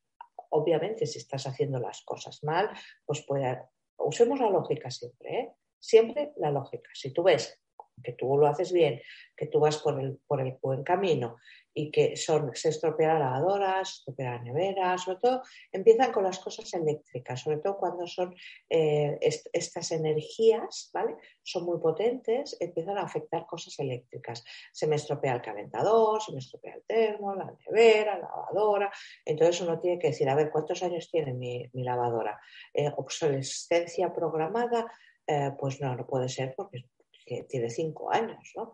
[0.50, 2.68] Obviamente, si estás haciendo las cosas mal,
[3.06, 3.62] pues puede...
[3.98, 5.52] Usemos la lógica siempre, ¿eh?
[5.78, 6.90] Siempre la lógica.
[6.94, 7.60] Si tú ves
[8.02, 9.00] que tú lo haces bien,
[9.36, 11.36] que tú vas por el, por el buen camino
[11.74, 16.24] y que son, se estropea la lavadora, se estropea la nevera, sobre todo empiezan con
[16.24, 18.34] las cosas eléctricas, sobre todo cuando son
[18.68, 21.16] eh, estas energías, ¿vale?
[21.42, 24.44] Son muy potentes, empiezan a afectar cosas eléctricas.
[24.72, 28.92] Se me estropea el calentador, se me estropea el termo, la nevera, la lavadora.
[29.24, 32.40] Entonces uno tiene que decir, a ver, ¿cuántos años tiene mi, lavadora?
[32.72, 34.90] Eh, obsolescencia programada,
[35.26, 36.86] eh, pues no, no puede ser porque
[37.24, 38.72] que tiene cinco años, ¿no?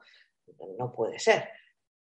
[0.78, 1.48] No puede ser.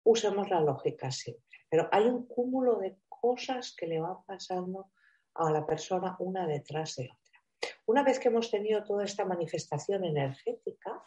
[0.09, 1.59] Usemos la lógica siempre.
[1.69, 4.89] Pero hay un cúmulo de cosas que le van pasando
[5.35, 7.73] a la persona una detrás de otra.
[7.85, 11.03] Una vez que hemos tenido toda esta manifestación energética,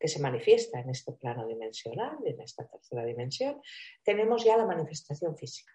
[0.00, 3.60] que se manifiesta en este plano dimensional, en esta tercera dimensión,
[4.02, 5.72] tenemos ya la manifestación física.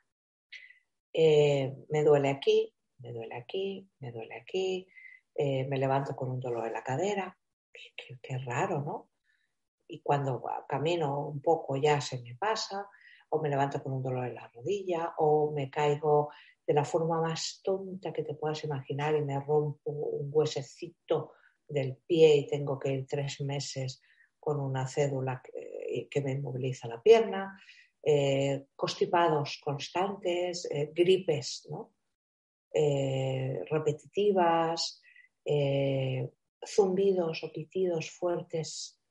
[1.14, 4.88] Eh, me duele aquí, me duele aquí, me duele aquí,
[5.36, 7.38] eh, me levanto con un dolor en la cadera,
[7.72, 9.10] qué, raro, ¿no?
[9.94, 12.90] Y cuando camino un poco ya se me pasa,
[13.30, 16.32] o me levanto con un dolor en la rodilla, o me caigo
[16.66, 21.34] de la forma más tonta que te puedas imaginar y me rompo un huesecito
[21.68, 24.02] del pie y tengo que ir tres meses
[24.40, 27.62] con una cédula que, me inmoviliza la pierna,
[28.02, 31.70] eh, constipados constantes, eh, gripes.
[32.76, 35.00] Eh, repetitivas,
[36.66, 39.03] zumbidos o pitidos fuertes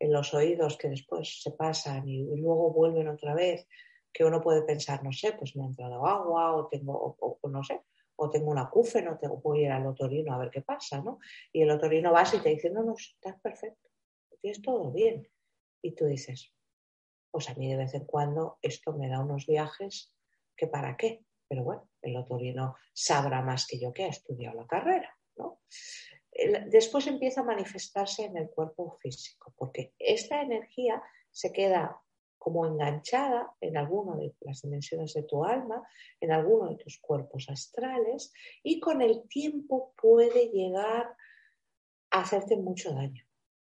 [0.00, 3.68] en los oídos que después se pasan y, luego vuelven otra vez,
[4.12, 7.62] que uno puede pensar, no sé, pues me ha entrado agua o tengo, o, no
[7.62, 7.82] sé,
[8.16, 11.20] o tengo un acúfeno, tengo, voy a ir al otorino a ver qué pasa, ¿no?
[11.52, 13.88] Y el otorino va y te dice, no, no, estás perfecto,
[14.40, 15.28] tienes todo bien.
[15.82, 16.52] Y tú dices,
[17.30, 20.12] pues a mí de vez en cuando esto me da unos viajes
[20.56, 24.66] que para qué, pero bueno, el otorino sabrá más que yo que ha estudiado la
[24.66, 25.60] carrera, ¿no?
[26.66, 32.00] Después empieza a manifestarse en el cuerpo físico, porque esta energía se queda
[32.38, 35.86] como enganchada en alguna de las dimensiones de tu alma,
[36.20, 41.14] en alguno de tus cuerpos astrales, y con el tiempo puede llegar
[42.10, 43.24] a hacerte mucho daño,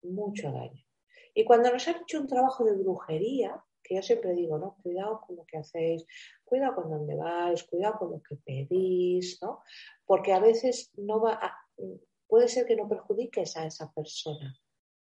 [0.04, 0.86] mucho daño.
[1.34, 4.78] Y cuando nos han hecho un trabajo de brujería, que yo siempre digo, ¿no?
[4.84, 6.06] Cuidado con lo que hacéis,
[6.44, 9.64] cuidado con dónde vais, cuidado con lo que pedís, ¿no?
[10.06, 11.58] Porque a veces no va a,
[12.32, 14.58] puede ser que no perjudiques a esa persona.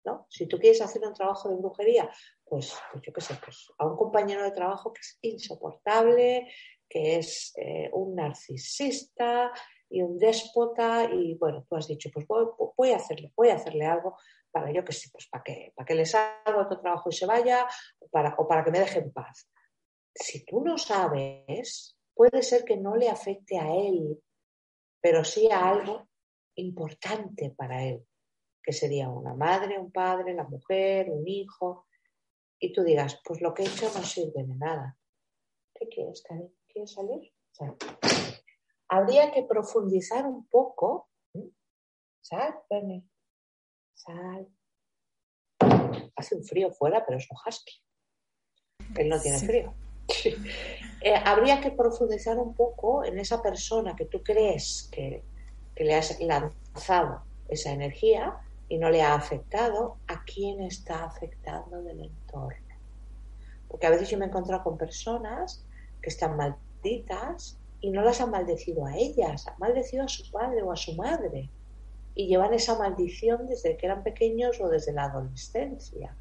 [0.03, 0.25] ¿no?
[0.27, 2.09] Si tú quieres hacer un trabajo de brujería,
[2.43, 6.51] pues, pues yo qué sé, pues a un compañero de trabajo que es insoportable,
[6.89, 9.51] que es eh, un narcisista
[9.87, 13.85] y un déspota, y bueno, tú has dicho, pues voy, a hacerle, voy a hacerle
[13.85, 14.17] algo
[14.49, 17.27] para yo que sé, pues para que, para que le salga otro trabajo y se
[17.27, 17.67] vaya,
[18.09, 19.47] para, o para que me deje en paz.
[20.15, 24.19] Si tú no sabes, puede ser que no le afecte a él,
[24.99, 26.09] pero sí a algo
[26.55, 28.05] importante para él,
[28.63, 31.87] que sería una madre, un padre, la mujer, un hijo,
[32.59, 34.97] y tú digas, pues lo que he hecho no sirve de nada.
[35.73, 36.53] ¿Qué quieres, Karen?
[36.67, 37.33] ¿Quieres salir?
[38.87, 41.09] Habría que profundizar un poco.
[42.21, 43.03] Sal, Penny.
[43.95, 44.47] Sal.
[46.15, 47.81] Hace un frío fuera, pero es un husky.
[48.95, 49.73] Él no tiene frío.
[51.03, 55.25] Eh, habría que profundizar un poco en esa persona que tú crees que,
[55.75, 58.37] que le has lanzado esa energía
[58.69, 62.75] y no le ha afectado, ¿a quién está afectando del entorno?
[63.67, 65.65] Porque a veces yo me he encontrado con personas
[66.01, 70.61] que están malditas y no las ha maldecido a ellas, ha maldecido a su padre
[70.61, 71.49] o a su madre.
[72.13, 76.15] Y llevan esa maldición desde que eran pequeños o desde la adolescencia.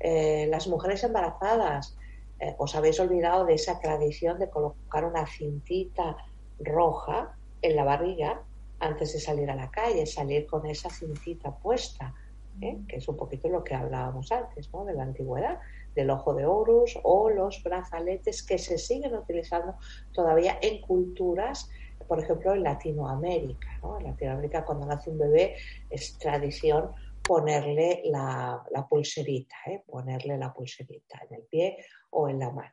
[0.00, 1.96] Eh, las mujeres embarazadas,
[2.38, 6.16] eh, os habéis olvidado de esa tradición de colocar una cintita
[6.60, 8.42] roja en la barriga
[8.84, 12.14] antes de salir a la calle, salir con esa cintita puesta,
[12.60, 12.78] ¿eh?
[12.88, 14.84] que es un poquito lo que hablábamos antes, ¿no?
[14.84, 15.58] de la antigüedad,
[15.94, 19.76] del ojo de Horus o los brazaletes que se siguen utilizando
[20.12, 21.70] todavía en culturas,
[22.06, 23.80] por ejemplo, en Latinoamérica.
[23.98, 25.56] En Latinoamérica, cuando nace un bebé,
[25.88, 29.82] es tradición ponerle la, pulserita, ¿eh?
[29.86, 31.78] ponerle la pulserita en el pie
[32.10, 32.72] o en la mano.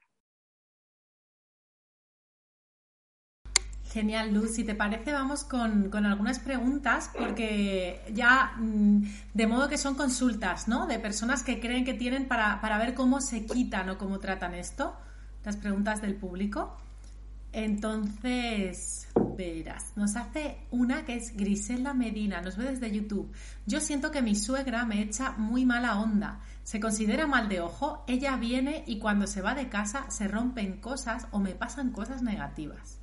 [3.92, 4.56] Genial, Luz.
[4.56, 10.70] Si te parece, vamos con, algunas preguntas, porque ya mm, de modo que son consultas,
[10.70, 10.88] ¿no?
[10.88, 14.54] De personas que creen que tienen para, para ver cómo se quitan o cómo tratan
[14.54, 14.96] esto,
[15.44, 16.78] las preguntas del público.
[17.52, 23.30] Entonces, verás, nos hace una que es Grisela Medina, nos ve desde YouTube.
[23.66, 26.40] Yo siento que mi suegra me echa muy mala onda.
[26.64, 30.80] Se considera mal de ojo, ella viene y cuando se va de casa se rompen
[30.80, 33.01] cosas o me pasan cosas negativas.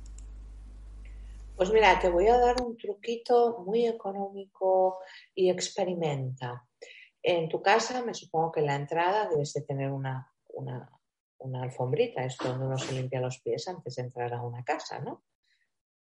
[1.59, 4.99] Pues mira, te voy a dar un truquito muy económico
[5.35, 6.65] y experimenta.
[7.21, 10.89] En tu casa me supongo que en la entrada debes de tener una, una,
[11.61, 15.25] alfombrita, es donde uno se limpia los pies antes de entrar a una casa, ¿no?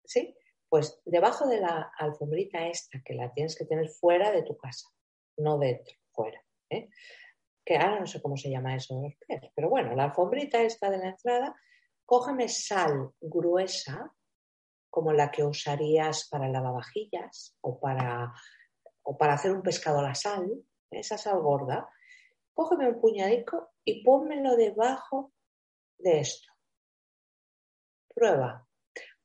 [0.04, 0.36] ¿Sí?
[0.68, 4.88] Pues debajo de la alfombrita esta, que la tienes que tener fuera de tu casa,
[5.36, 6.42] no dentro, fuera.
[6.70, 6.88] ¿eh?
[7.64, 10.60] Que ahora no sé cómo se llama eso de los pies, pero bueno, la alfombrita
[10.60, 11.54] esta de la entrada,
[12.04, 14.12] cógeme sal gruesa,
[14.96, 18.32] como la que usarías para lavavajillas o para,
[19.02, 20.50] o para hacer un pescado a la sal,
[20.90, 21.86] esa sal gorda,
[22.54, 25.34] cógeme un puñadico y pónmelo debajo
[25.98, 26.50] de esto.
[28.08, 28.66] Prueba.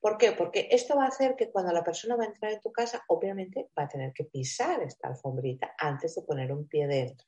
[0.02, 0.34] ¿Por qué?
[0.34, 3.06] Porque esto va a hacer que cuando la persona va a entrar en tu casa,
[3.08, 7.26] obviamente va a tener que pisar esta alfombrita antes de poner un pie dentro.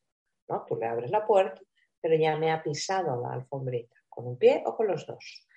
[0.49, 0.65] ¿no?
[0.67, 1.61] Tú le abres la puerta,
[2.01, 5.47] pero ya me ha pisado la alfombrita, con un pie o con los dos.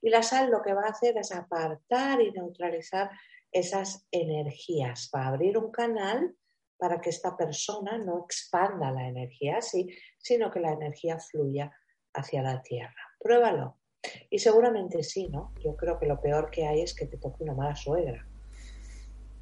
[0.00, 3.10] Y la sal lo que va a hacer es apartar y neutralizar
[3.52, 6.34] esas energías, va a abrir un canal
[6.78, 9.88] para que esta persona no expanda la energía así,
[10.18, 11.70] sino que la energía fluya
[12.14, 12.94] hacia la tierra.
[13.20, 13.78] Pruébalo.
[14.30, 15.52] Y seguramente sí, ¿no?
[15.62, 18.26] Yo creo que lo peor que hay es que te toque una mala suegra.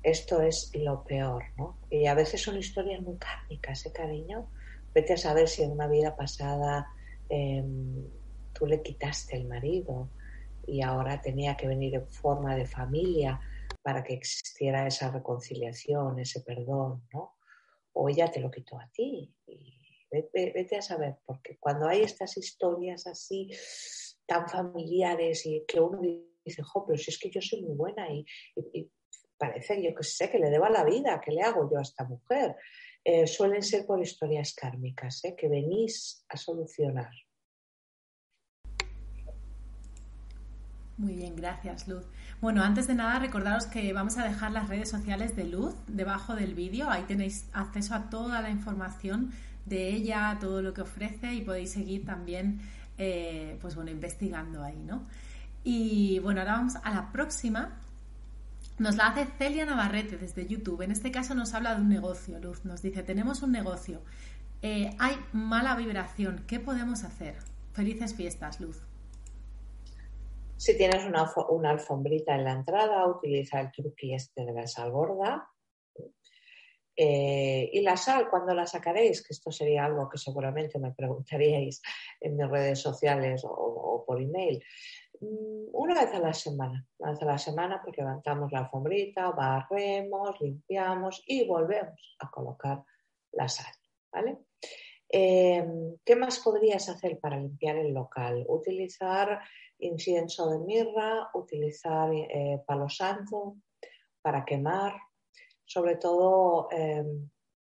[0.03, 1.79] Esto es lo peor, ¿no?
[1.89, 4.51] Y a veces son historias muy kármicas, ¿eh, cariño?
[4.93, 6.89] Vete a saber si en una vida pasada
[7.29, 8.07] em,
[8.61, 10.11] tú le quitaste el marido
[10.67, 13.41] y ahora tenía que venir en forma de familia
[13.83, 17.39] para que existiera esa reconciliación, ese perdón, ¿no?
[17.95, 19.35] O ella te lo quitó a ti.
[19.47, 19.81] Y
[20.11, 23.49] vete, a saber, porque cuando hay estas historias así
[24.27, 26.01] tan familiares y que uno
[26.45, 28.27] dice, jo, pero si es que yo soy muy buena y,
[29.39, 32.05] parece, yo que sé, que le deba la vida, ¿qué le hago yo a esta
[32.05, 32.57] mujer?
[33.03, 35.35] Eh, suelen ser por historias kármicas, ¿eh?
[35.35, 37.11] que venís a solucionar.
[41.01, 42.05] Muy bien, gracias Luz.
[42.43, 46.35] Bueno, antes de nada recordaros que vamos a dejar las redes sociales de Luz debajo
[46.35, 46.91] del vídeo.
[46.91, 49.33] Ahí tenéis acceso a toda la información
[49.65, 52.61] de ella, todo lo que ofrece y podéis seguir también,
[52.99, 55.07] eh, pues bueno, investigando ahí, ¿no?
[55.65, 57.71] Y bueno, ahora vamos a la próxima.
[58.79, 60.83] Nos la hace Celia Navarrete desde YouTube.
[60.83, 62.67] En este caso nos habla de un negocio, Luz.
[62.67, 64.03] Nos dice, tenemos un negocio.
[64.61, 66.45] Eh, hay mala vibración.
[66.47, 67.37] ¿Qué podemos hacer?
[67.73, 68.83] Felices fiestas, Luz.
[70.61, 75.49] Si tienes una, alfombrita en la entrada, utiliza el truqui este de la sal gorda.
[76.95, 79.27] Eh, y la sal, ¿cuándo la sacaréis?
[79.27, 81.81] Que esto sería algo que seguramente me preguntaríais
[82.21, 84.63] en mis redes sociales o, por email.
[85.23, 86.87] Mm, una vez a la semana.
[86.99, 92.83] Una vez a la semana, pues levantamos la alfombrita, barremos, limpiamos y volvemos a colocar
[93.33, 93.73] la sal.
[94.13, 94.37] ¿Vale?
[95.09, 95.67] Eh,
[96.05, 98.45] ¿Qué más podrías hacer para limpiar el local?
[98.47, 99.41] Utilizar
[99.81, 103.57] incienso de mirra, utilizar eh, palo santo
[104.23, 104.95] para quemar,
[105.65, 107.05] sobre todo eh,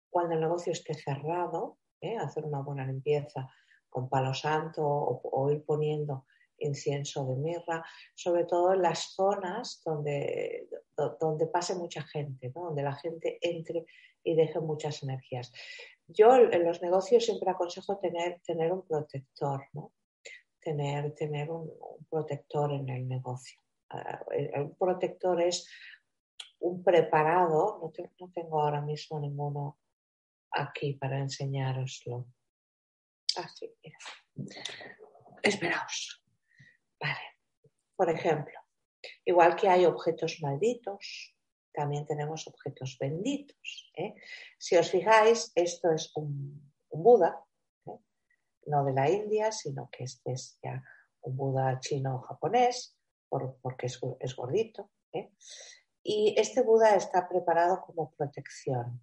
[0.09, 2.17] cuando el negocio esté cerrado, ¿eh?
[2.17, 3.49] hacer una buena limpieza
[3.89, 6.25] con palo santo o, ir poniendo
[6.57, 10.67] incienso de mirra, sobre todo en las zonas donde,
[11.19, 13.85] donde pase mucha gente, donde la gente entre
[14.23, 15.51] y deje muchas energías.
[16.07, 19.93] Yo en los negocios siempre aconsejo tener, tener un protector, ¿no?
[20.59, 21.71] Tener, tener un,
[22.09, 23.59] protector en el negocio.
[23.89, 25.67] Ah, el, protector es
[26.59, 29.79] un preparado, no, tengo ahora mismo ninguno
[30.51, 32.27] aquí para enseñároslo.
[33.37, 34.99] Así, ah,
[35.43, 36.23] Esperaos.
[36.99, 37.19] Vale.
[37.95, 38.59] Por ejemplo,
[39.25, 41.35] Igual que hay objetos malditos,
[41.71, 43.91] también tenemos objetos benditos.
[43.95, 44.15] ¿eh?
[44.57, 47.48] Si os fijáis, esto es un, Buda, ¿eh?
[48.69, 50.83] No de la India, sino que este es ya
[51.21, 52.97] un Buda chino-japonés,
[53.29, 54.89] porque es, gordito.
[55.11, 55.31] ¿eh?
[56.03, 59.01] Y este Buda está preparado como protección.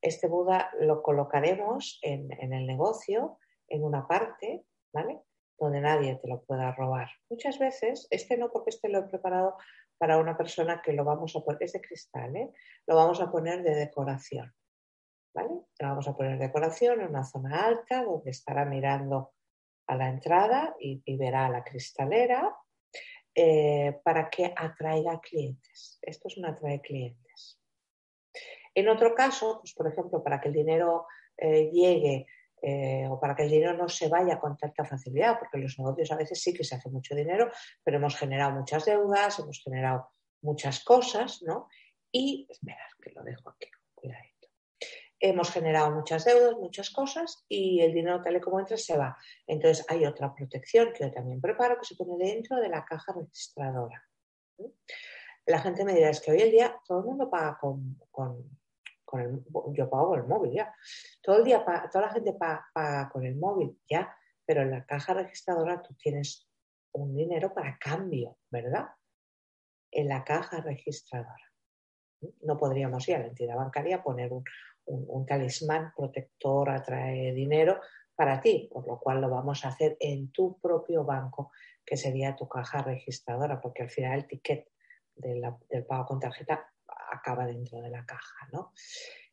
[0.00, 5.22] Este Buda lo colocaremos en, en el negocio, en una parte, ¿vale?
[5.58, 7.08] Donde nadie te lo pueda robar.
[7.28, 9.56] Muchas veces, este no porque este lo he preparado
[9.98, 12.52] para una persona que lo vamos a poner, es de cristal, ¿eh?
[12.86, 14.54] lo vamos a poner de decoración.
[15.36, 15.66] ¿Vale?
[15.78, 19.34] Vamos a poner de decoración en una zona alta donde estará mirando
[19.86, 22.56] a la entrada y, verá la cristalera
[23.34, 25.98] eh, para que atraiga clientes.
[26.00, 27.60] Esto es un atrae clientes.
[28.74, 31.06] En otro caso, pues por ejemplo, para que el dinero
[31.36, 32.26] eh, llegue
[32.62, 36.12] eh, o para que el dinero no se vaya con tanta facilidad, porque los negocios
[36.12, 37.50] a veces sí que se hace mucho dinero,
[37.84, 40.08] pero hemos generado muchas deudas, hemos generado
[40.40, 41.68] muchas cosas, ¿no?
[42.10, 44.35] Y, esperad, que lo dejo aquí, cuidadito.
[45.18, 49.16] Hemos generado muchas deudas, muchas cosas y el dinero tal y como entra se va.
[49.46, 53.12] Entonces hay otra protección que yo también preparo que se pone dentro de la caja
[53.12, 54.02] registradora.
[55.46, 57.96] La gente me dirá, es que hoy en día todo el mundo paga con
[59.72, 60.74] yo pago con el móvil ya.
[61.22, 64.14] Todo el día, toda la gente paga, con el móvil ya,
[64.44, 66.48] pero en la caja registradora tú tienes
[66.92, 68.88] un dinero para cambio, ¿verdad?
[69.90, 71.52] En la caja registradora.
[72.42, 74.44] No podríamos ir a la entidad bancaria a poner un,
[74.86, 77.80] un talismán protector, atrae dinero
[78.14, 81.52] para ti, por lo cual lo vamos a hacer en tu propio banco,
[81.84, 84.68] que sería tu caja registradora, porque al final el ticket
[85.14, 86.72] del pago con tarjeta
[87.10, 88.48] acaba dentro de la caja.
[88.52, 88.72] ¿no?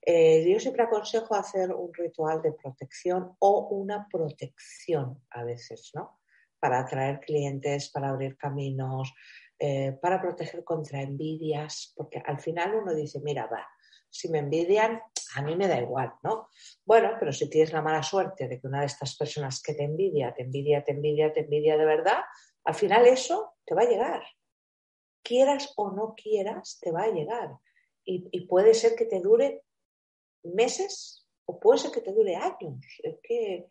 [0.02, 6.20] Eh, yo siempre aconsejo hacer un ritual de protección o una protección a veces, ¿no?
[6.60, 9.14] Para atraer clientes, para abrir caminos,
[9.60, 13.66] eh, para proteger contra envidias, porque al final uno dice, mira, va,
[14.10, 15.02] si me envidian,
[15.36, 16.50] a mí me da igual, ¿no?
[16.86, 19.84] Bueno, pero si tienes la mala suerte de que una de estas personas que te
[19.84, 22.22] envidia, te envidia, te envidia, te envidia de verdad,
[22.64, 24.24] al final eso te va a llegar.
[25.22, 27.50] Quieras o no quieras, te va a llegar
[28.06, 29.64] y, puede ser que te dure
[30.44, 32.86] meses o puede ser que te dure años.
[33.02, 33.68] Es que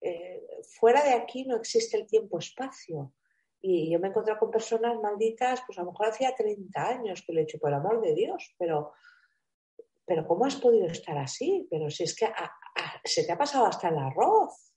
[0.00, 0.46] eh,
[0.78, 3.12] fuera de aquí no existe el tiempo-espacio.
[3.60, 7.22] Y yo me he encontrado con personas malditas, pues a lo mejor hacía 30 años
[7.22, 8.92] que lo he hecho por amor de Dios, pero,
[10.06, 11.66] pero ¿cómo has podido estar así?
[11.68, 12.32] Pero si es que
[13.04, 14.72] se te ha pasado hasta el arroz.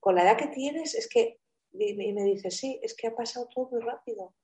[0.00, 1.40] con la edad que tienes, es que,
[1.72, 4.34] y me dice, sí, es que ha pasado todo muy rápido.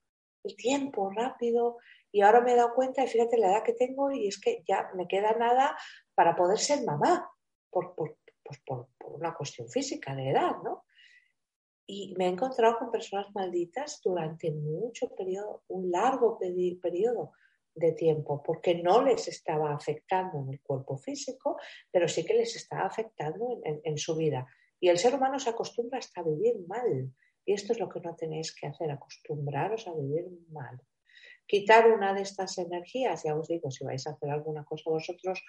[0.45, 1.79] El tiempo rápido,
[2.13, 4.63] y ahora me he dado cuenta, y fíjate la edad que tengo, y es que
[4.67, 5.77] ya me queda nada
[6.15, 7.29] para poder ser mamá,
[7.69, 10.85] por, por, pues por, una cuestión física de edad, ¿no?
[11.89, 17.33] Y me he encontrado con personas malditas durante mucho periodo, un largo periodo
[17.77, 21.57] de tiempo, porque no les estaba afectando en el cuerpo físico,
[21.91, 24.47] pero sí que les estaba afectando en, en su vida.
[24.81, 27.13] Y el ser humano se acostumbra hasta a vivir mal.
[27.45, 30.81] Y esto es lo que no tenéis que hacer, acostumbraros a vivir mal
[31.47, 35.43] quitar una de estas energías, ya os digo, si vais a hacer alguna cosa vosotros,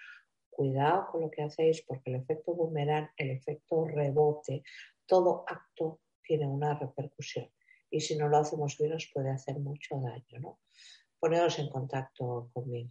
[0.49, 4.63] cuidado con lo que hacéis porque el efecto boomerang, el efecto rebote,
[5.05, 7.49] todo acto tiene una repercusión
[7.89, 10.59] y si no lo hacemos bien os puede hacer mucho daño, ¿no?
[11.19, 12.89] Poneros en contacto conmigo.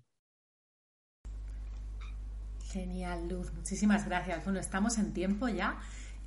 [2.64, 3.52] Genial, Luz.
[3.54, 4.44] Muchísimas gracias.
[4.44, 5.78] Bueno, estamos en tiempo ya.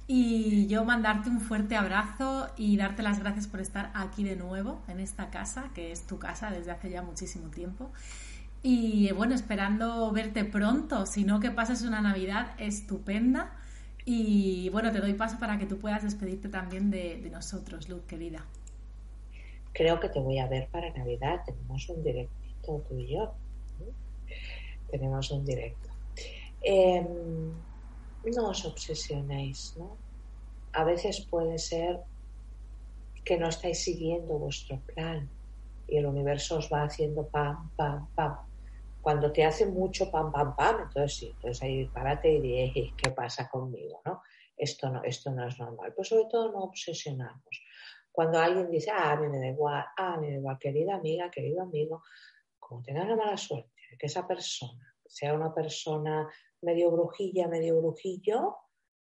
[0.07, 4.81] Y yo mandarte un fuerte abrazo y darte las gracias por estar aquí de nuevo
[4.87, 7.91] en esta casa, que es tu casa desde hace ya muchísimo tiempo.
[8.63, 13.51] Y bueno, esperando verte pronto, si no que pases una Navidad estupenda.
[14.03, 18.43] Y bueno, te doy paso para que tú puedas despedirte también de, nosotros, Luz, querida.
[19.79, 21.39] Creo que te voy a ver para Navidad.
[21.45, 23.37] Tenemos un directito tú y yo.
[24.89, 25.87] Tenemos un directo.
[26.59, 27.63] Em,
[28.23, 30.01] no os obsesionéis, ¿no?
[30.73, 31.97] A veces puede ser
[33.23, 35.31] que no estáis siguiendo vuestro plan
[35.87, 38.35] y el universo os va haciendo pam, pam, pam.
[38.99, 43.11] Cuando te hace mucho pam, pam, pam, entonces sí, entonces ahí párate y di, ¿qué
[43.11, 44.01] pasa conmigo?
[44.03, 44.21] ¿no?
[44.57, 45.93] Esto, no, esto no es normal.
[45.95, 47.63] Pues sobre todo no obsesionarnos.
[48.11, 50.59] Cuando alguien dice, ah, a mí me da igual, ah, a mí me da igual,
[50.59, 52.03] querida amiga, querido amigo,
[52.57, 56.29] como tengas la mala suerte de que esa persona sea una persona
[56.61, 58.57] medio brujilla, medio brujillo,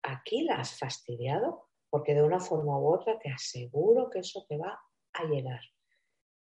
[0.01, 4.57] aquí la has fastidiado, porque de una forma u otra te aseguro que eso te
[4.57, 4.79] va
[5.13, 5.61] a llegar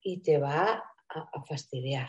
[0.00, 2.08] y te va a, fastidiar.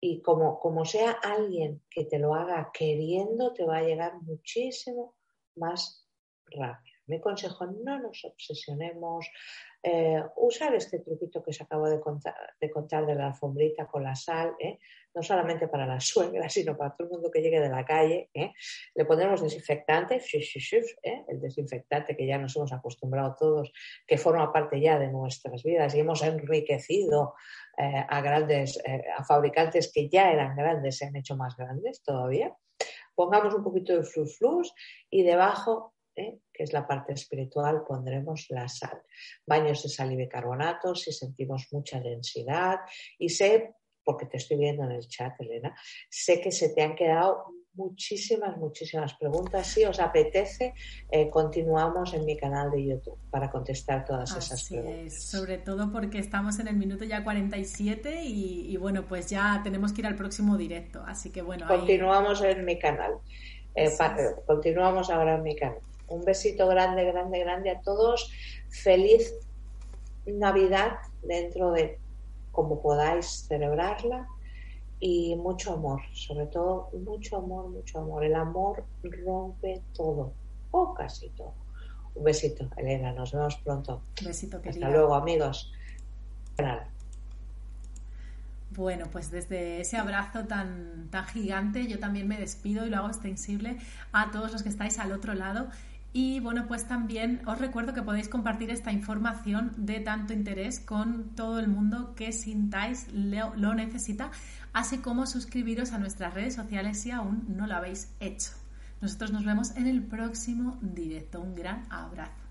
[0.00, 5.16] Y como, como sea alguien que te lo haga queriendo, te va a llegar muchísimo
[5.54, 6.08] más
[6.46, 6.93] rápido.
[7.06, 9.30] Mi consejo, no nos obsesionemos.
[9.86, 14.54] Eh, usar este truquito que se acabo de contar, de la alfombrita con la sal,
[14.58, 14.78] ¿eh?
[15.14, 18.30] no solamente para la suegra, sino para todo el mundo que llegue de la calle.
[18.32, 18.52] ¿eh?
[18.94, 20.22] Le ponemos desinfectante,
[21.02, 23.72] el desinfectante que ya nos hemos acostumbrado todos,
[24.06, 27.34] que forma parte ya de nuestras vidas y hemos enriquecido
[27.76, 28.80] a grandes,
[29.18, 32.56] a fabricantes que ya eran grandes, se han hecho más grandes todavía.
[33.14, 34.72] Pongamos un poquito de flus
[35.10, 36.38] y debajo ¿eh?
[36.52, 39.02] que es la parte espiritual, pondremos la sal.
[39.46, 42.80] Baños de sal y bicarbonato si sentimos mucha densidad.
[43.18, 45.74] Y sé, porque te estoy viendo en el chat, Elena,
[46.08, 49.66] sé que se te han quedado muchísimas, muchísimas preguntas.
[49.66, 50.74] Si os apetece,
[51.10, 55.24] eh, continuamos en mi canal de YouTube para contestar todas esas preguntas.
[55.24, 59.92] sobre todo porque estamos en el minuto ya 47 y, y, bueno, pues ya tenemos
[59.92, 61.02] que ir al próximo directo.
[61.04, 61.66] Así que bueno.
[61.66, 63.14] Continuamos en mi canal.
[63.74, 63.90] Eh,
[64.46, 65.80] continuamos ahora en mi canal.
[66.08, 68.30] Un besito grande, grande, grande a todos.
[68.68, 69.34] Feliz
[70.26, 71.98] Navidad dentro de
[72.52, 74.28] como podáis celebrarla
[75.00, 78.24] y mucho amor, sobre todo mucho amor, mucho amor.
[78.24, 80.32] El amor rompe todo,
[80.70, 81.52] o casi todo.
[82.14, 84.00] Un besito, Elena, nos vemos pronto.
[84.20, 85.72] Un besito, Hasta luego, amigos.
[88.70, 93.08] Bueno, pues desde ese abrazo tan, tan gigante yo también me despido y lo hago
[93.08, 93.76] extensible
[94.12, 95.68] a todos los que estáis al otro lado
[96.16, 101.34] y bueno, pues también os recuerdo que podéis compartir esta información de tanto interés con
[101.34, 104.30] todo el mundo que sintáis lo, necesita,
[104.72, 108.52] así como suscribiros a nuestras redes sociales si aún no lo habéis hecho.
[109.00, 111.40] Nosotros nos vemos en el próximo directo.
[111.40, 112.43] Un gran abrazo.